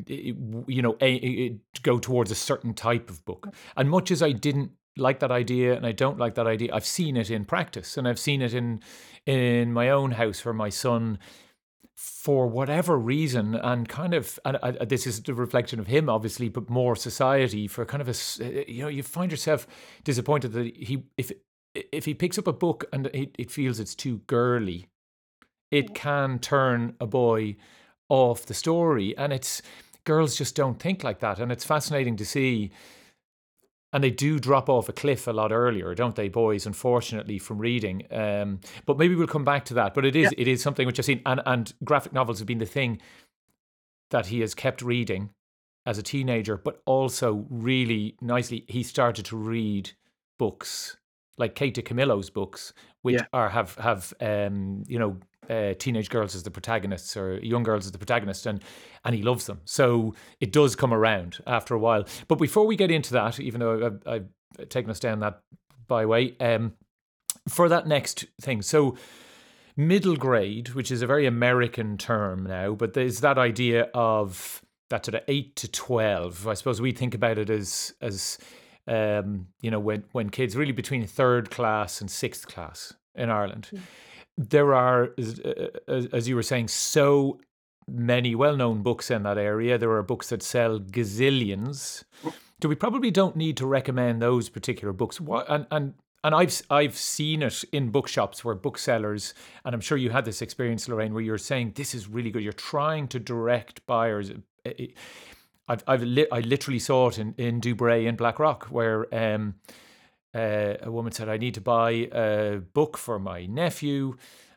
[0.06, 3.56] you know, a, a- go towards a certain type of book.
[3.78, 6.86] And much as I didn't like that idea and I don't like that idea, I've
[6.86, 8.82] seen it in practice and I've seen it in
[9.26, 11.20] in my own house where my son
[11.96, 16.10] for whatever reason and kind of and I, I- this is the reflection of him
[16.10, 18.12] obviously but more society for kind of a
[18.44, 19.68] uh, you know you find yourself
[20.04, 21.32] disappointed that he if
[21.76, 24.88] if he picks up a book and it, it feels it's too girly
[25.72, 27.56] it can turn a boy
[28.10, 29.18] off the story.
[29.18, 29.62] And it's
[30.04, 31.40] girls just don't think like that.
[31.40, 32.72] And it's fascinating to see
[33.94, 36.66] and they do drop off a cliff a lot earlier, don't they, boys?
[36.66, 38.06] Unfortunately, from reading.
[38.12, 39.94] Um, but maybe we'll come back to that.
[39.94, 42.58] But it is it is something which I've seen, and and graphic novels have been
[42.58, 43.00] the thing
[44.10, 45.30] that he has kept reading
[45.86, 49.92] as a teenager, but also really nicely he started to read
[50.40, 50.98] books
[51.38, 53.26] like Kate DiCamillo's books, which Yeah.
[53.34, 55.18] are have have um, you know
[55.50, 58.62] uh, teenage girls as the protagonists or young girls as the protagonist, and
[59.06, 59.62] and he loves them.
[59.66, 62.06] So it does come around after a while.
[62.28, 64.08] But before we get into that, even though I've,
[64.60, 65.42] I've taken us down that
[65.88, 66.74] byway, um,
[67.50, 68.96] for that next thing, so
[69.76, 75.06] middle grade, which is a very American term now, but there's that idea of that
[75.06, 76.48] sort of eight to twelve.
[76.48, 78.38] I suppose we think about it as as
[78.88, 83.70] um, you know when when kids really between third class and sixth class in Ireland.
[84.38, 85.14] There are,
[85.88, 87.40] as, you were saying, so
[87.88, 89.78] many well-known books in that area.
[89.78, 92.04] There are books that sell gazillions.
[92.62, 95.20] So we probably don't need to recommend those particular books.
[95.20, 95.94] What and and
[96.24, 99.34] and I've I've seen it in bookshops where booksellers,
[99.66, 102.42] and I'm sure you had this experience, Lorraine, where you're saying this is really good.
[102.42, 104.32] You're trying to direct buyers.
[105.68, 109.56] I've I've li- I literally saw it in in Dubray in Blackrock where um
[110.34, 114.16] uh, a woman said I need to buy a book for my nephew.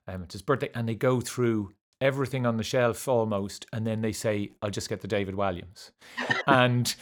[0.09, 4.01] Um, it's his birthday, and they go through everything on the shelf almost, and then
[4.03, 5.91] they say, "I'll just get the David Walliams,"
[6.47, 6.95] and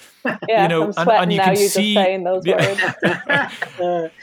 [0.49, 1.45] Yeah, you know, I'm and- and you now.
[1.45, 2.83] can You see- just saying those words.
[3.81, 4.09] uh,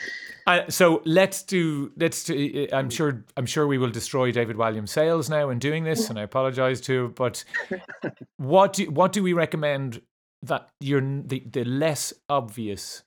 [0.48, 4.90] Uh, so let's do let's do, I'm sure I'm sure we will destroy David Walliams
[4.90, 7.44] sales now in doing this and I apologize to but
[8.38, 10.02] what do what do we recommend
[10.42, 13.04] that you're the, the less obvious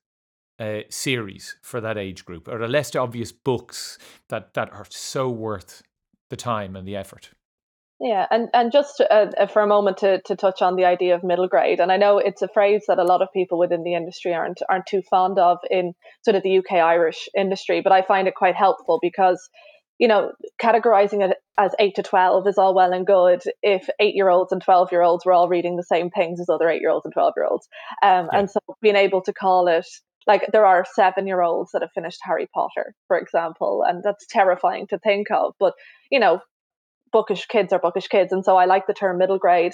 [0.58, 3.98] uh, series for that age group or the less obvious books
[4.28, 5.82] that that are so worth
[6.30, 7.30] the time and the effort
[8.00, 11.14] Yeah, and and just uh, uh, for a moment to, to touch on the idea
[11.14, 13.84] of middle grade, and I know it's a phrase that a lot of people within
[13.84, 15.94] the industry aren't aren't too fond of in
[16.24, 19.48] sort of the UK Irish industry, but I find it quite helpful because
[19.98, 24.16] you know categorizing it as eight to twelve is all well and good if eight
[24.16, 26.80] year olds and twelve year olds were all reading the same things as other eight
[26.80, 27.68] year olds and twelve year olds,
[28.02, 28.40] um, yeah.
[28.40, 29.86] and so being able to call it
[30.26, 34.26] like there are seven year olds that have finished Harry Potter, for example, and that's
[34.28, 35.54] terrifying to think of.
[35.58, 35.74] But
[36.10, 36.40] you know,
[37.12, 39.72] bookish kids are bookish kids, and so I like the term middle grade.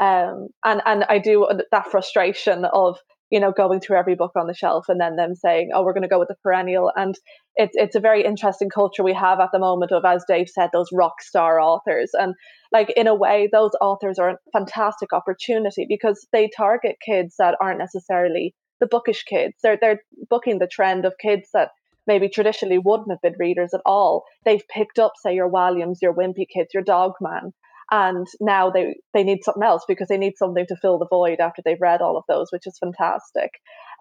[0.00, 2.98] Um, and and I do that frustration of
[3.30, 5.94] you know going through every book on the shelf and then them saying, oh, we're
[5.94, 6.90] going to go with the perennial.
[6.96, 7.14] And
[7.56, 10.70] it's it's a very interesting culture we have at the moment of, as Dave said,
[10.72, 12.10] those rock star authors.
[12.14, 12.34] And
[12.72, 17.56] like in a way, those authors are a fantastic opportunity because they target kids that
[17.60, 19.54] aren't necessarily the bookish kids.
[19.62, 21.70] They're they're booking the trend of kids that
[22.06, 24.24] maybe traditionally wouldn't have been readers at all.
[24.44, 27.52] They've picked up, say, your Walliams, your Wimpy Kids, your Dog Man,
[27.92, 31.38] and now they they need something else because they need something to fill the void
[31.38, 33.50] after they've read all of those, which is fantastic.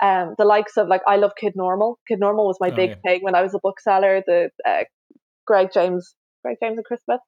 [0.02, 2.00] Um, the likes of like I love Kid Normal.
[2.08, 2.96] Kid Normal was my oh, big yeah.
[3.06, 4.24] thing when I was a bookseller.
[4.26, 4.86] The uh,
[5.46, 7.20] Greg James, Greg James and Chris Smith,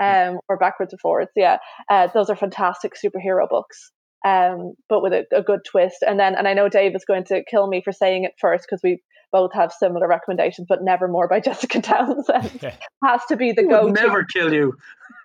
[0.00, 1.32] um, or backwards and forwards.
[1.36, 1.58] Yeah,
[1.90, 3.92] uh, those are fantastic superhero books.
[4.24, 5.98] Um, but with a, a, good twist.
[6.00, 8.64] And then, and I know Dave is going to kill me for saying it first
[8.66, 9.02] because we
[9.34, 12.76] both have similar recommendations, but Nevermore by Jessica Townsend yeah.
[13.04, 13.88] has to be the go.
[13.88, 14.74] Never kill you.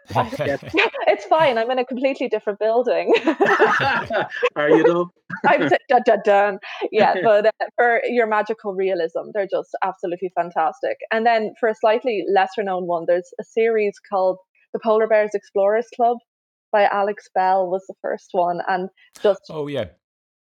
[0.15, 1.59] it's fine.
[1.59, 3.13] I'm in a completely different building.
[4.55, 5.11] Are you though?
[5.45, 6.59] I'm dun, dun, dun.
[6.91, 10.97] Yeah, but uh, for your magical realism, they're just absolutely fantastic.
[11.11, 14.39] And then for a slightly lesser known one, there's a series called
[14.73, 16.17] The Polar Bears Explorers Club
[16.71, 18.89] by Alex Bell was the first one, and
[19.21, 19.85] just oh yeah,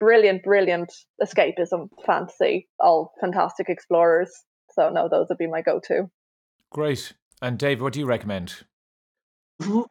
[0.01, 0.93] brilliant, brilliant
[1.23, 4.31] escapism fantasy, all fantastic explorers.
[4.73, 6.11] So no, those would be my go-to.
[6.71, 7.13] Great.
[7.41, 8.65] And Dave, what do you recommend?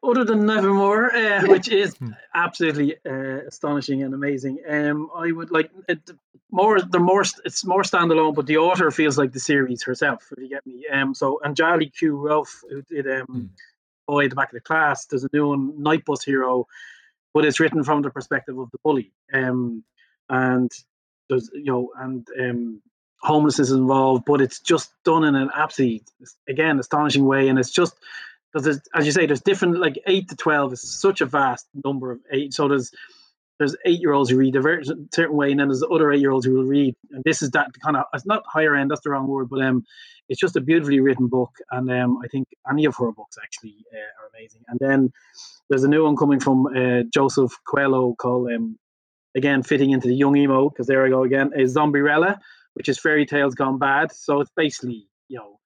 [0.03, 2.11] Other than Nevermore, uh, which is hmm.
[2.36, 6.07] absolutely uh, astonishing and amazing, um, I would like it,
[6.51, 6.80] more.
[6.80, 10.32] The more it's more standalone, but the author feels like the series herself.
[10.32, 12.15] If you get me, um, so Onjali Q.
[12.15, 13.45] Raúf, who did um, hmm.
[14.08, 16.68] Boy at the Back of the Class, there's a new one, Night Bus Hero,
[17.34, 19.12] but it's written from the perspective of the bully.
[19.34, 19.84] Um,
[20.30, 20.72] and
[21.30, 22.82] there's you know and um,
[23.22, 26.03] homelessness is involved, but it's just done in an absolutely
[26.47, 27.95] again astonishing way, and it's just
[28.53, 32.12] because as you say, there's different like eight to twelve is such a vast number
[32.12, 32.53] of eight.
[32.53, 32.91] So there's
[33.58, 34.84] there's eight year olds who read a very
[35.14, 36.95] certain way, and then there's the other eight year olds who will read.
[37.12, 39.62] And this is that kind of it's not higher end, that's the wrong word, but
[39.62, 39.86] um,
[40.28, 43.86] it's just a beautifully written book, and um, I think any of her books actually
[43.93, 44.62] uh, are amazing.
[44.68, 45.14] And then
[45.70, 48.78] there's a new one coming from uh, Joseph Coelho called um,
[49.36, 52.39] again fitting into the young emo because there I go again is Zombierella,
[52.74, 54.12] which is fairy tales gone bad.
[54.12, 55.60] So it's basically you know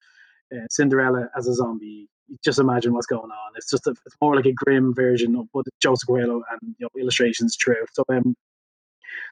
[0.56, 2.10] uh, Cinderella as a zombie.
[2.44, 3.52] Just imagine what's going on.
[3.56, 6.86] It's just a, it's more like a grim version of what Joseph Coelho and you
[6.86, 7.90] know illustrations throughout.
[7.94, 8.36] So um,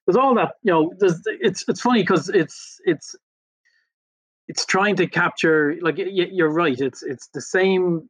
[0.06, 0.93] there's all that you know.
[0.98, 3.16] There's it's it's funny because it's it's
[4.48, 6.80] it's trying to capture like you're right.
[6.80, 8.10] It's it's the same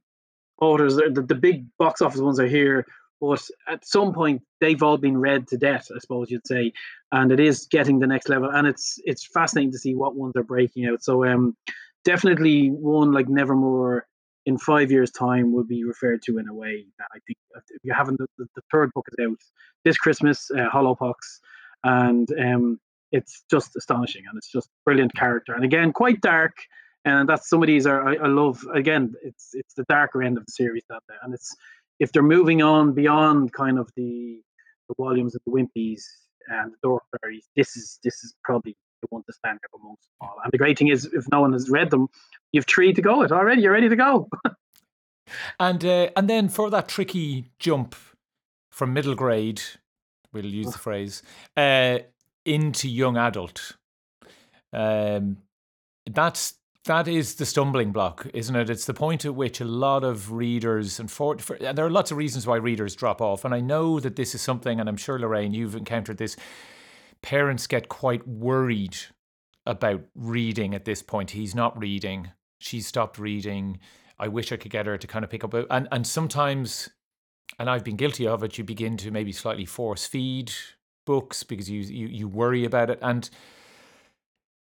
[0.61, 0.95] authors.
[0.95, 2.85] The, the big box office ones are here
[3.19, 6.71] but at some point they've all been read to death i suppose you'd say
[7.11, 10.33] and it is getting the next level and it's it's fascinating to see what ones
[10.35, 11.55] are breaking out so um
[12.03, 14.05] definitely one like nevermore
[14.47, 17.37] in five years time will be referred to in a way that i think
[17.69, 19.37] if you haven't the, the, third book is out
[19.85, 21.13] this christmas uh, hollowpox
[21.83, 22.79] and um
[23.11, 25.53] it's just astonishing and it's just brilliant character.
[25.53, 26.53] And again quite dark
[27.05, 30.37] and that's some of these are I, I love again it's it's the darker end
[30.37, 31.55] of the series that and it's
[31.99, 34.41] if they're moving on beyond kind of the
[34.89, 36.01] the Walliams and the Wimpies
[36.47, 40.35] and the Dorkberries, this is this is probably the one to stand out amongst all.
[40.43, 42.07] And the great thing is, if no one has read them,
[42.51, 43.23] you've three to go.
[43.23, 43.61] It already.
[43.61, 44.29] You're ready to go.
[45.59, 47.95] and uh, and then for that tricky jump
[48.71, 49.61] from middle grade,
[50.33, 51.23] we'll use the phrase,
[51.55, 51.99] uh,
[52.45, 53.75] into young adult.
[54.73, 55.37] Um,
[56.05, 56.55] that's
[56.87, 58.69] that is the stumbling block, isn't it?
[58.69, 62.11] It's the point at which a lot of readers, and for, for, there are lots
[62.11, 63.45] of reasons why readers drop off.
[63.45, 66.35] And I know that this is something, and I'm sure Lorraine, you've encountered this.
[67.21, 68.97] Parents get quite worried
[69.65, 71.31] about reading at this point.
[71.31, 72.31] He's not reading.
[72.59, 73.79] She's stopped reading.
[74.19, 75.53] I wish I could get her to kind of pick up.
[75.53, 76.89] And and sometimes,
[77.59, 78.57] and I've been guilty of it.
[78.57, 80.51] You begin to maybe slightly force feed
[81.05, 83.29] books because you you you worry about it and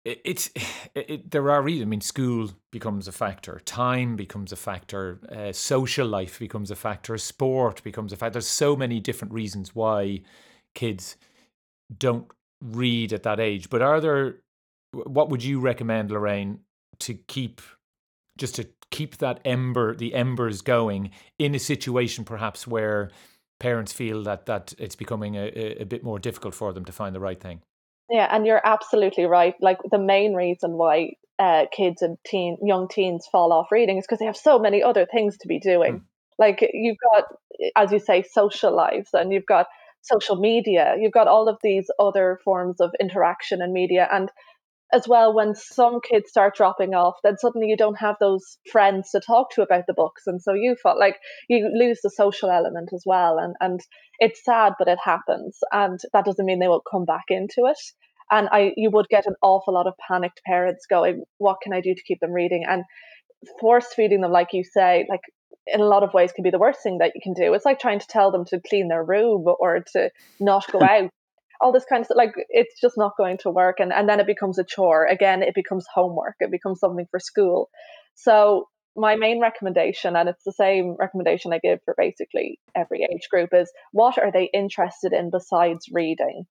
[0.06, 0.50] it's
[0.94, 1.86] it, it, there are reasons.
[1.86, 6.76] I mean, school becomes a factor, time becomes a factor, uh, social life becomes a
[6.76, 8.34] factor, sport becomes a factor.
[8.34, 10.22] There's so many different reasons why
[10.74, 11.16] kids
[11.96, 12.30] don't
[12.62, 13.70] read at that age.
[13.70, 14.36] But are there?
[14.92, 16.60] What would you recommend, Lorraine,
[17.00, 17.60] to keep
[18.38, 23.10] just to keep that ember, the embers going in a situation perhaps where
[23.58, 25.48] parents feel that that it's becoming a,
[25.80, 27.62] a bit more difficult for them to find the right thing.
[28.10, 29.54] Yeah, and you're absolutely right.
[29.60, 34.04] Like the main reason why uh, kids and teen young teens fall off reading is
[34.04, 35.94] because they have so many other things to be doing.
[35.94, 36.02] Mm.
[36.38, 37.24] Like you've got,
[37.74, 39.66] as you say, social lives, and you've got
[40.06, 40.94] social media.
[40.98, 44.30] You've got all of these other forms of interaction and media, and
[44.92, 49.10] as well when some kids start dropping off then suddenly you don't have those friends
[49.10, 51.16] to talk to about the books and so you felt like
[51.48, 53.80] you lose the social element as well and and
[54.18, 57.78] it's sad but it happens and that doesn't mean they won't come back into it
[58.30, 61.80] and i you would get an awful lot of panicked parents going what can i
[61.80, 62.84] do to keep them reading and
[63.60, 65.20] force feeding them like you say like
[65.66, 67.52] in a lot of ways can be the worst thing that you can do.
[67.54, 70.10] It's like trying to tell them to clean their room or to
[70.40, 71.10] not go out.
[71.60, 74.20] All this kind of stuff like it's just not going to work and, and then
[74.20, 75.06] it becomes a chore.
[75.06, 76.36] Again it becomes homework.
[76.40, 77.70] It becomes something for school.
[78.14, 83.28] So my main recommendation and it's the same recommendation i give for basically every age
[83.30, 86.44] group is what are they interested in besides reading?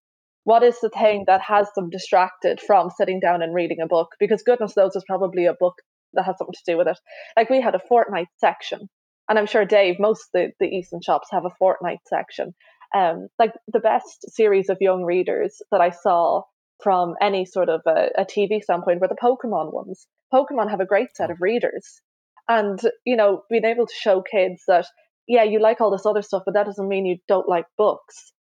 [0.43, 4.09] What is the thing that has them distracted from sitting down and reading a book?
[4.19, 5.75] Because goodness knows there's probably a book
[6.13, 6.99] that has something to do with it.
[7.35, 8.89] Like we had a Fortnite section
[9.29, 12.53] and i'm sure dave most the, the Eason shops have a Fortnite section
[12.95, 16.43] um, like the best series of young readers that I saw
[16.81, 20.07] from any sort of a, a TV standpoint were the Pokemon ones.
[20.33, 22.01] Pokemon have a great set of readers.
[22.47, 24.85] And, you know, being able to show kids that,
[25.27, 28.31] yeah, you like all this other stuff, but that doesn't mean you don't like books.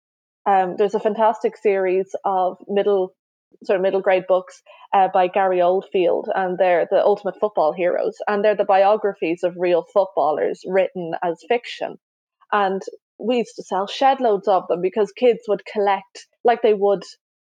[0.47, 3.15] Um, there's a fantastic series of middle
[3.63, 8.17] sort of middle grade books uh, by Gary Oldfield, and they're the ultimate football heroes,
[8.29, 11.97] and they're the biographies of real footballers written as fiction.
[12.53, 12.83] And
[13.19, 17.05] we used to sell shed loads of them because kids would collect like they would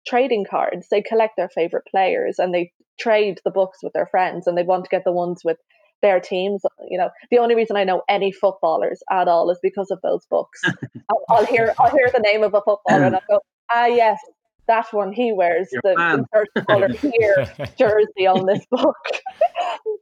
[0.07, 0.87] trading cards.
[0.89, 4.63] They collect their favorite players and they trade the books with their friends and they
[4.63, 5.57] want to get the ones with
[6.01, 6.61] their teams.
[6.89, 10.25] You know, the only reason I know any footballers at all is because of those
[10.29, 10.61] books.
[11.09, 13.39] I'll, I'll, hear I'll hear the name of a footballer and I'll go,
[13.71, 14.19] ah yes,
[14.67, 17.47] that one he wears Your the insert color here
[17.77, 18.95] jersey on this book.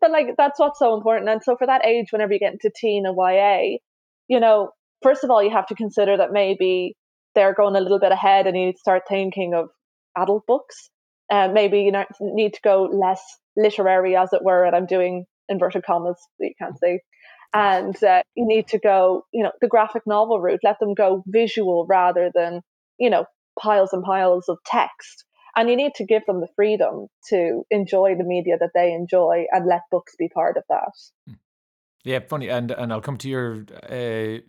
[0.01, 1.29] but like that's what's so important.
[1.29, 3.77] And so for that age, whenever you get into teen and YA,
[4.27, 4.69] you know,
[5.01, 6.95] first of all, you have to consider that maybe
[7.35, 9.69] they're going a little bit ahead and you need to start thinking of
[10.17, 10.89] adult books.
[11.29, 13.21] And uh, maybe you know, need to go less
[13.55, 16.99] literary, as it were, and I'm doing inverted commas that you can't see.
[17.53, 20.61] And uh, you need to go, you know, the graphic novel route.
[20.63, 22.61] Let them go visual rather than,
[22.97, 23.25] you know,
[23.59, 25.25] piles and piles of text.
[25.55, 29.45] And you need to give them the freedom to enjoy the media that they enjoy
[29.51, 30.91] and let books be part of that.
[31.27, 31.33] Hmm.
[32.03, 34.41] Yeah, funny, and and I'll come to your uh,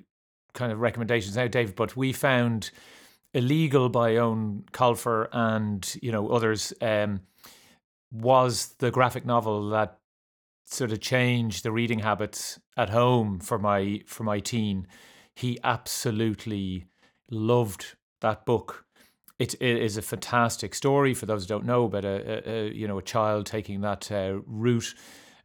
[0.54, 2.70] kind of recommendations now, Dave, but we found
[3.34, 7.20] illegal by Eoin Colfer and you know others um,
[8.10, 9.98] was the graphic novel that
[10.64, 14.86] sort of changed the reading habits at home for my for my teen.
[15.34, 16.86] He absolutely
[17.30, 18.86] loved that book.
[19.38, 22.72] It, it is a fantastic story for those who don't know about a, a, a
[22.72, 24.94] you know a child taking that uh, route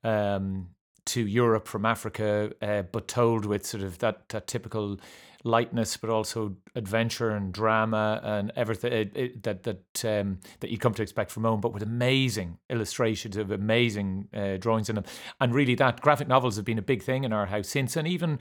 [0.03, 0.69] um,
[1.05, 4.99] to Europe from Africa, uh, but told with sort of that, that typical
[5.43, 10.77] lightness, but also adventure and drama and everything it, it, that that um, that you
[10.77, 15.05] come to expect from Eoin, but with amazing illustrations of amazing uh, drawings in them.
[15.39, 17.95] And really, that graphic novels have been a big thing in our house since.
[17.95, 18.39] And even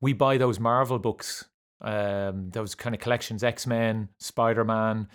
[0.00, 1.46] we buy those Marvel books,
[1.84, 5.08] um, those kind of collections, X Men, Spider Man.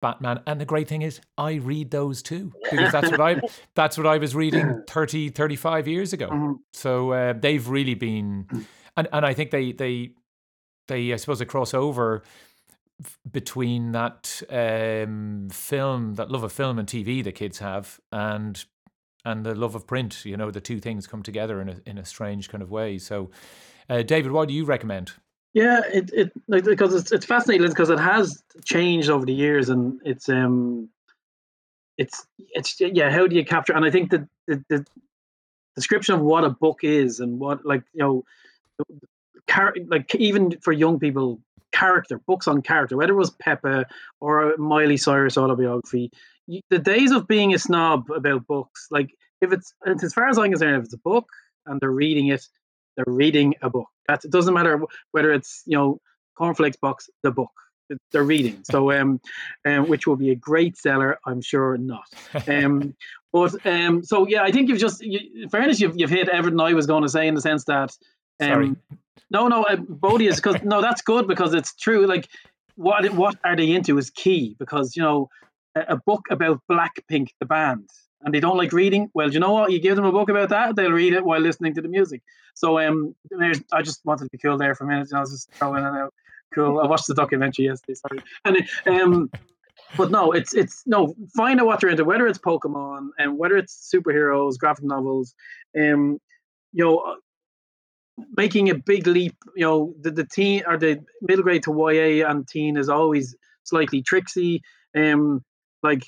[0.00, 0.40] Batman.
[0.46, 3.40] And the great thing is I read those too because that's what I
[3.74, 6.28] that's what I was reading 30 35 years ago.
[6.28, 6.52] Mm-hmm.
[6.72, 8.46] So uh, they've really been
[8.96, 10.10] and and I think they they
[10.86, 12.22] they I suppose they cross over
[13.30, 18.64] between that um, film that love of film and TV the kids have and
[19.24, 21.98] and the love of print you know the two things come together in a in
[21.98, 23.30] a strange kind of way so
[23.88, 25.12] uh, David what do you recommend
[25.58, 29.70] yeah, it it like, because it's it's fascinating because it has changed over the years,
[29.70, 30.88] and it's um,
[31.96, 33.10] it's it's yeah.
[33.10, 33.72] How do you capture?
[33.72, 34.86] And I think that the, the
[35.74, 38.24] description of what a book is and what like you know,
[39.50, 41.40] char- like even for young people,
[41.72, 43.84] character books on character, whether it was Peppa
[44.20, 46.12] or Miley Cyrus autobiography.
[46.46, 50.38] You, the days of being a snob about books, like if it's as far as
[50.38, 51.28] I'm concerned, if it's a book
[51.66, 52.46] and they're reading it,
[52.98, 53.88] they're reading a book.
[54.08, 54.82] That it doesn't matter
[55.12, 56.00] whether it's you know
[56.36, 57.50] cornflakes box, the book
[58.12, 58.62] they're reading.
[58.64, 59.20] So um,
[59.64, 62.08] um, which will be a great seller, I'm sure not.
[62.46, 62.94] Um,
[63.32, 66.60] but um, so yeah, I think you've just, you, in fairness, you've you've hit everything
[66.60, 67.90] I was going to say in the sense that
[68.40, 68.76] um, Sorry.
[69.30, 72.06] no, no, uh, Bodie is because no, that's good because it's true.
[72.06, 72.28] Like
[72.76, 75.28] what what are they into is key because you know
[75.74, 77.88] a, a book about Blackpink the band
[78.22, 79.10] and they don't like reading.
[79.14, 79.72] Well, you know what?
[79.72, 82.22] You give them a book about that, they'll read it while listening to the music.
[82.54, 83.14] So um,
[83.72, 85.08] I just wanted to be cool there for a minute.
[85.14, 86.12] I was just throwing it out.
[86.54, 86.80] Cool.
[86.80, 87.94] I watched the documentary yesterday.
[87.94, 88.20] Sorry.
[88.44, 89.30] And um,
[89.96, 91.14] but no, it's it's no.
[91.36, 92.04] Find out what you're into.
[92.04, 95.34] Whether it's Pokemon and whether it's superheroes, graphic novels,
[95.78, 96.18] um,
[96.72, 97.16] you know,
[98.36, 99.36] making a big leap.
[99.54, 103.36] You know, the the teen or the middle grade to YA and teen is always
[103.64, 104.62] slightly tricksy.
[104.96, 105.44] Um,
[105.82, 106.04] like,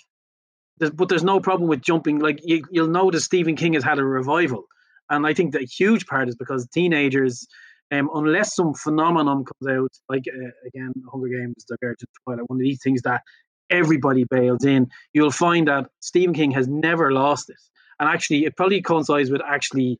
[0.94, 2.18] but there's no problem with jumping.
[2.18, 4.64] Like you, you'll notice Stephen King has had a revival,
[5.10, 7.46] and I think that huge part is because teenagers.
[7.92, 12.62] Um, unless some phenomenon comes out, like uh, again, Hunger Games, Divergent, Twilight, one of
[12.62, 13.22] these things that
[13.68, 17.56] everybody bails in, you'll find that Stephen King has never lost it.
[17.98, 19.98] And actually, it probably coincides with actually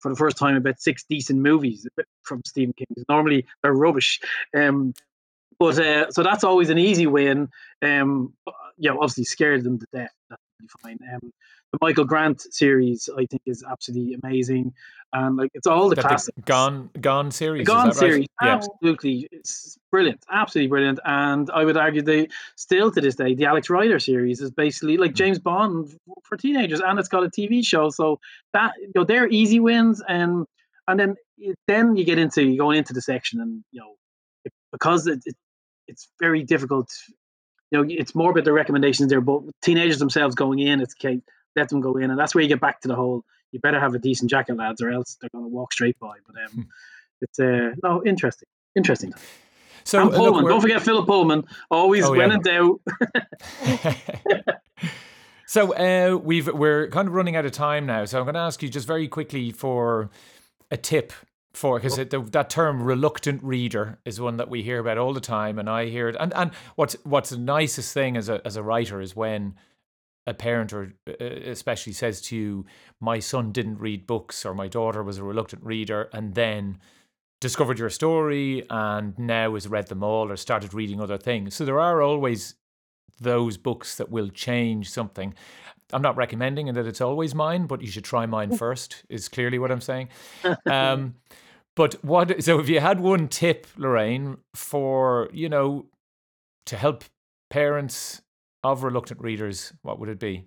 [0.00, 1.86] for the first time about six decent movies
[2.22, 2.86] from Stephen King.
[3.08, 4.20] Normally they're rubbish.
[4.56, 4.94] Um,
[5.60, 7.50] but uh, so that's always an easy win.
[7.82, 8.32] Um,
[8.78, 10.10] you know, obviously scared them to death.
[10.30, 10.42] That's
[10.82, 10.98] fine.
[11.12, 11.30] Um,
[11.70, 14.72] the Michael Grant series, I think, is absolutely amazing,
[15.12, 16.36] and like it's all the That classics.
[16.46, 17.66] Gone Gone series.
[17.66, 18.12] The Gone is that right?
[18.12, 18.54] series, Yeah.
[18.54, 20.98] absolutely, it's brilliant, absolutely brilliant.
[21.04, 24.96] And I would argue they still to this day, the Alex Rider series is basically
[24.96, 25.94] like James Bond
[26.24, 27.90] for teenagers, and it's got a TV show.
[27.90, 28.18] So
[28.54, 30.46] that you know, they're easy wins, and
[30.88, 31.16] and then
[31.68, 33.94] then you get into you going into the section, and you know,
[34.72, 35.36] because it, it
[35.90, 36.88] it's very difficult.
[37.70, 41.20] You know, it's more about the recommendations there, but teenagers themselves going in, it's okay,
[41.56, 43.24] let them go in, and that's where you get back to the whole.
[43.52, 46.14] You better have a decent jacket, lads, or else they're going to walk straight by.
[46.26, 46.68] But um,
[47.20, 49.12] it's uh, no interesting, interesting.
[49.84, 51.44] So and uh, look, Pullman, don't forget Philip Pullman.
[51.70, 52.36] Always Oh, when yeah.
[52.36, 52.80] in doubt.
[55.46, 58.04] so uh, we've we're kind of running out of time now.
[58.04, 60.10] So I'm going to ask you just very quickly for
[60.70, 61.12] a tip
[61.52, 65.58] for because that term reluctant reader is one that we hear about all the time,
[65.58, 66.16] and I hear it.
[66.18, 69.54] And and what's what's the nicest thing as a as a writer is when
[70.26, 72.66] a parent or uh, especially says to you,
[73.00, 76.78] "My son didn't read books," or "My daughter was a reluctant reader," and then
[77.40, 81.54] discovered your story and now has read them all or started reading other things.
[81.54, 82.54] So there are always
[83.18, 85.34] those books that will change something.
[85.92, 89.04] I'm not recommending that it's always mine, but you should try mine first.
[89.08, 90.08] Is clearly what I'm saying.
[90.66, 91.14] Um,
[91.76, 92.42] but what?
[92.42, 95.86] So if you had one tip, Lorraine, for you know,
[96.66, 97.04] to help
[97.48, 98.22] parents
[98.62, 100.44] of reluctant readers, what would it be?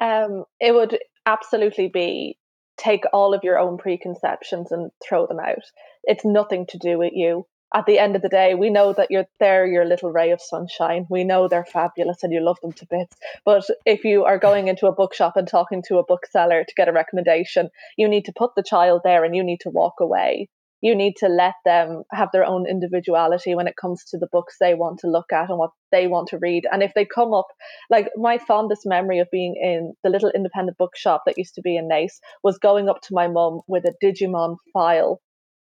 [0.00, 2.38] Um, it would absolutely be
[2.76, 5.64] take all of your own preconceptions and throw them out.
[6.04, 7.46] It's nothing to do with you.
[7.74, 10.40] At the end of the day, we know that you're they're your little ray of
[10.40, 11.06] sunshine.
[11.10, 13.16] We know they're fabulous and you love them to bits.
[13.44, 16.88] But if you are going into a bookshop and talking to a bookseller to get
[16.88, 20.48] a recommendation, you need to put the child there and you need to walk away.
[20.80, 24.56] You need to let them have their own individuality when it comes to the books
[24.60, 26.66] they want to look at and what they want to read.
[26.70, 27.48] And if they come up
[27.90, 31.76] like my fondest memory of being in the little independent bookshop that used to be
[31.76, 35.20] in Naas was going up to my mum with a Digimon file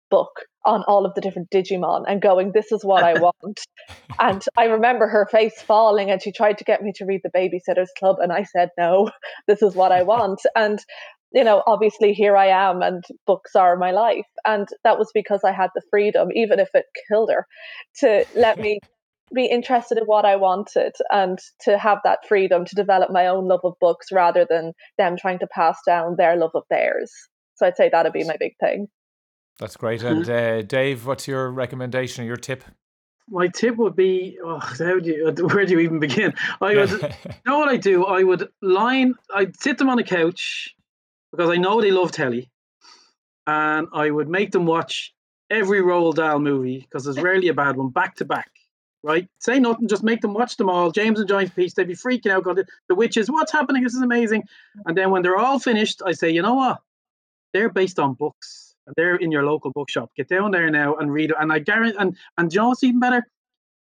[0.10, 0.32] book
[0.66, 3.60] on all of the different Digimon and going, This is what I want.
[4.20, 7.32] and I remember her face falling and she tried to get me to read the
[7.38, 9.12] Babysitters Club and I said, No,
[9.47, 10.41] this is what I want.
[10.55, 10.80] And
[11.34, 14.26] you know, obviously here I am and books are my life.
[14.45, 17.45] And that was because I had the freedom, even if it killed her,
[17.99, 18.80] to let me
[19.36, 23.47] be interested in what I wanted and to have that freedom to develop my own
[23.47, 27.12] love of books rather than them trying to pass down their love of theirs.
[27.55, 28.88] So I'd say that'd be my big thing.
[29.60, 30.03] That's great.
[30.03, 32.64] And uh, Dave, what's your recommendation or your tip?
[33.30, 36.34] My tip would be, oh, how do you, where do you even begin?
[36.62, 38.05] I would, you know what I do?
[38.05, 40.76] I would line, I'd sit them on a couch
[41.32, 42.49] because I know they love telly,
[43.45, 45.14] and I would make them watch
[45.49, 48.49] every Roald Dahl movie because there's rarely a bad one back to back.
[49.03, 49.28] Right?
[49.39, 50.91] Say nothing, just make them watch them all.
[50.91, 52.43] James and John's piece, they'd be freaking out.
[52.43, 53.84] going, The witches, what's happening?
[53.84, 54.43] This is amazing.
[54.86, 56.80] And then when they're all finished, I say, you know what?
[57.53, 58.66] They're based on books.
[58.96, 60.12] They're in your local bookshop.
[60.16, 61.38] Get down there now and read it.
[61.40, 63.28] And I guarantee, and and you know what's even better?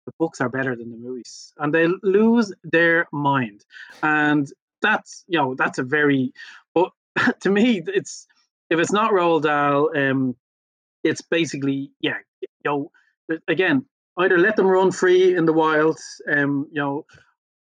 [0.06, 3.64] The books are better than the movies, and they lose their mind.
[4.02, 4.50] And
[4.80, 6.32] that's you know that's a very,
[6.74, 6.90] but
[7.40, 8.26] to me, it's
[8.70, 10.36] if it's not Roald Dahl, um,
[11.04, 12.90] it's basically yeah, you know,
[13.48, 13.84] again,
[14.18, 15.98] either let them run free in the wild,
[16.30, 17.06] um, you know,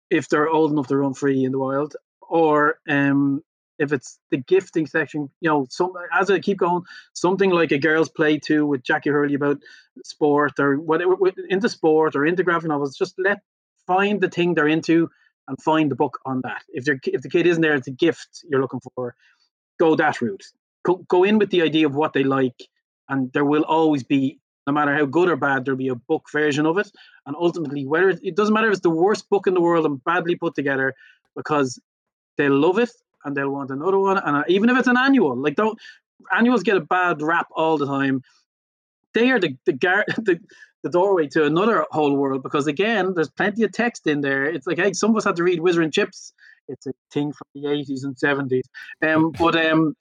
[0.09, 3.43] if they're old enough to run free in the wild, or um,
[3.81, 7.79] if it's the gifting section, you know, some as I keep going, something like a
[7.79, 9.57] girls' play too with Jacqui Hurley about
[10.05, 11.17] sport or whatever
[11.49, 12.95] into sport or into graphic novels.
[12.95, 13.39] Just let
[13.87, 15.09] find the thing they're into
[15.47, 16.61] and find the book on that.
[16.69, 19.15] If they're if the kid isn't there, it's a gift you're looking for.
[19.79, 20.45] Go that route.
[20.85, 22.61] Go, go in with the idea of what they like,
[23.09, 26.25] and there will always be, no matter how good or bad, there'll be a book
[26.31, 26.91] version of it.
[27.25, 30.03] And ultimately, whether it doesn't matter if it's the worst book in the world and
[30.03, 30.93] badly put together,
[31.35, 31.79] because
[32.37, 32.91] they'll love it
[33.25, 34.17] and they'll want another one.
[34.17, 35.77] And uh, even if it's an annual, like don't
[36.35, 38.23] annuals get a bad rap all the time.
[39.13, 40.39] They are the the, gar- the
[40.83, 44.45] the doorway to another whole world because again, there's plenty of text in there.
[44.45, 46.33] It's like hey, some of us had to read Whizzer and Chips.
[46.67, 48.63] It's a thing from the 80s and 70s.
[49.01, 49.95] Um, but um,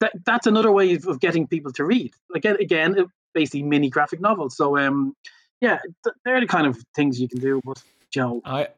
[0.00, 2.12] that, that's another way of getting people to read.
[2.34, 4.56] Again, again, basically mini graphic novels.
[4.56, 5.14] So um,
[5.60, 5.78] yeah,
[6.24, 7.60] they're the kind of things you can do.
[7.64, 7.82] But
[8.14, 8.68] you know, I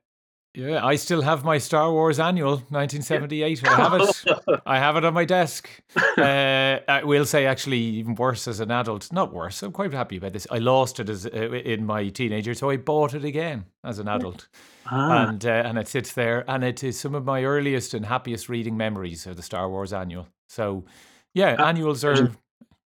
[0.57, 3.63] yeah, I still have my Star Wars annual, 1978.
[3.63, 4.61] I have it.
[4.67, 5.69] I have it on my desk.
[6.17, 9.13] Uh, I will say, actually, even worse as an adult.
[9.13, 9.63] Not worse.
[9.63, 10.47] I'm quite happy about this.
[10.51, 14.09] I lost it as uh, in my teenager, so I bought it again as an
[14.09, 14.49] adult,
[14.91, 15.29] ah.
[15.29, 16.43] and uh, and it sits there.
[16.49, 19.93] And it is some of my earliest and happiest reading memories of the Star Wars
[19.93, 20.27] annual.
[20.49, 20.87] So,
[21.35, 22.35] yeah, uh, annuals are.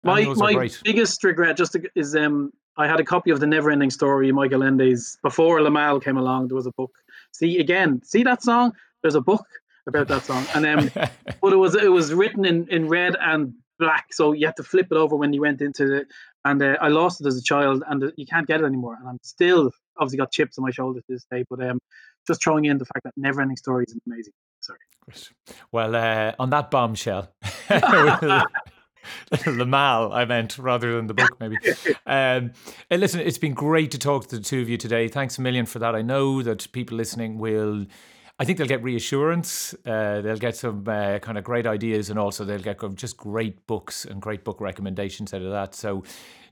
[0.04, 3.46] My annuals my are biggest regret just is um I had a copy of the
[3.46, 6.48] Never Ending Story, Michael Ende's before Limahl came along.
[6.48, 6.92] There was a book
[7.32, 8.74] See again, see that song?
[9.02, 9.46] There's a book
[9.88, 10.92] about that song, and um,
[11.42, 14.64] but it was it was written in in red and black, so you had to
[14.64, 16.08] flip it over when you went into it.
[16.44, 18.98] And uh, I lost it as a child, and uh, you can't get it anymore.
[19.00, 21.80] And I'm still obviously got chips on my shoulder to this day, but um,
[22.28, 24.34] just throwing in the fact that Never Ending Story is amazing.
[24.62, 24.80] Sorry.
[25.72, 27.32] Well, uh, on that bombshell.
[29.32, 31.58] Limahl, I meant, rather than the book, maybe.
[32.06, 32.52] Um,
[32.90, 35.08] listen, it's been great to talk to the two of you today.
[35.08, 35.96] Thanks a million for that.
[35.96, 37.86] I know that people listening will.
[38.42, 39.76] I think they'll get reassurance.
[39.86, 43.68] Uh, they'll get some uh, kind of great ideas, and also they'll get just great
[43.68, 45.76] books and great book recommendations out of that.
[45.76, 46.04] So,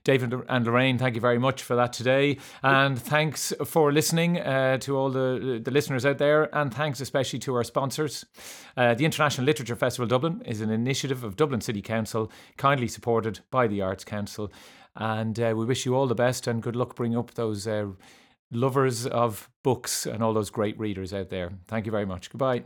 [0.04, 2.38] David and Lorraine, thank you very much for that today.
[2.62, 6.54] And thanks for listening uh, to all the, the listeners out there.
[6.54, 8.24] And thanks especially to our sponsors.
[8.76, 13.40] Uh, the International Literature Festival Dublin is an initiative of Dublin City Council, kindly supported
[13.50, 14.52] by the Arts Council.
[14.94, 17.88] And uh, we wish you all the best and good luck bringing up those uh,
[18.50, 21.52] lovers of books and all those great readers out there.
[21.66, 22.30] Thank you very much.
[22.30, 22.64] Goodbye.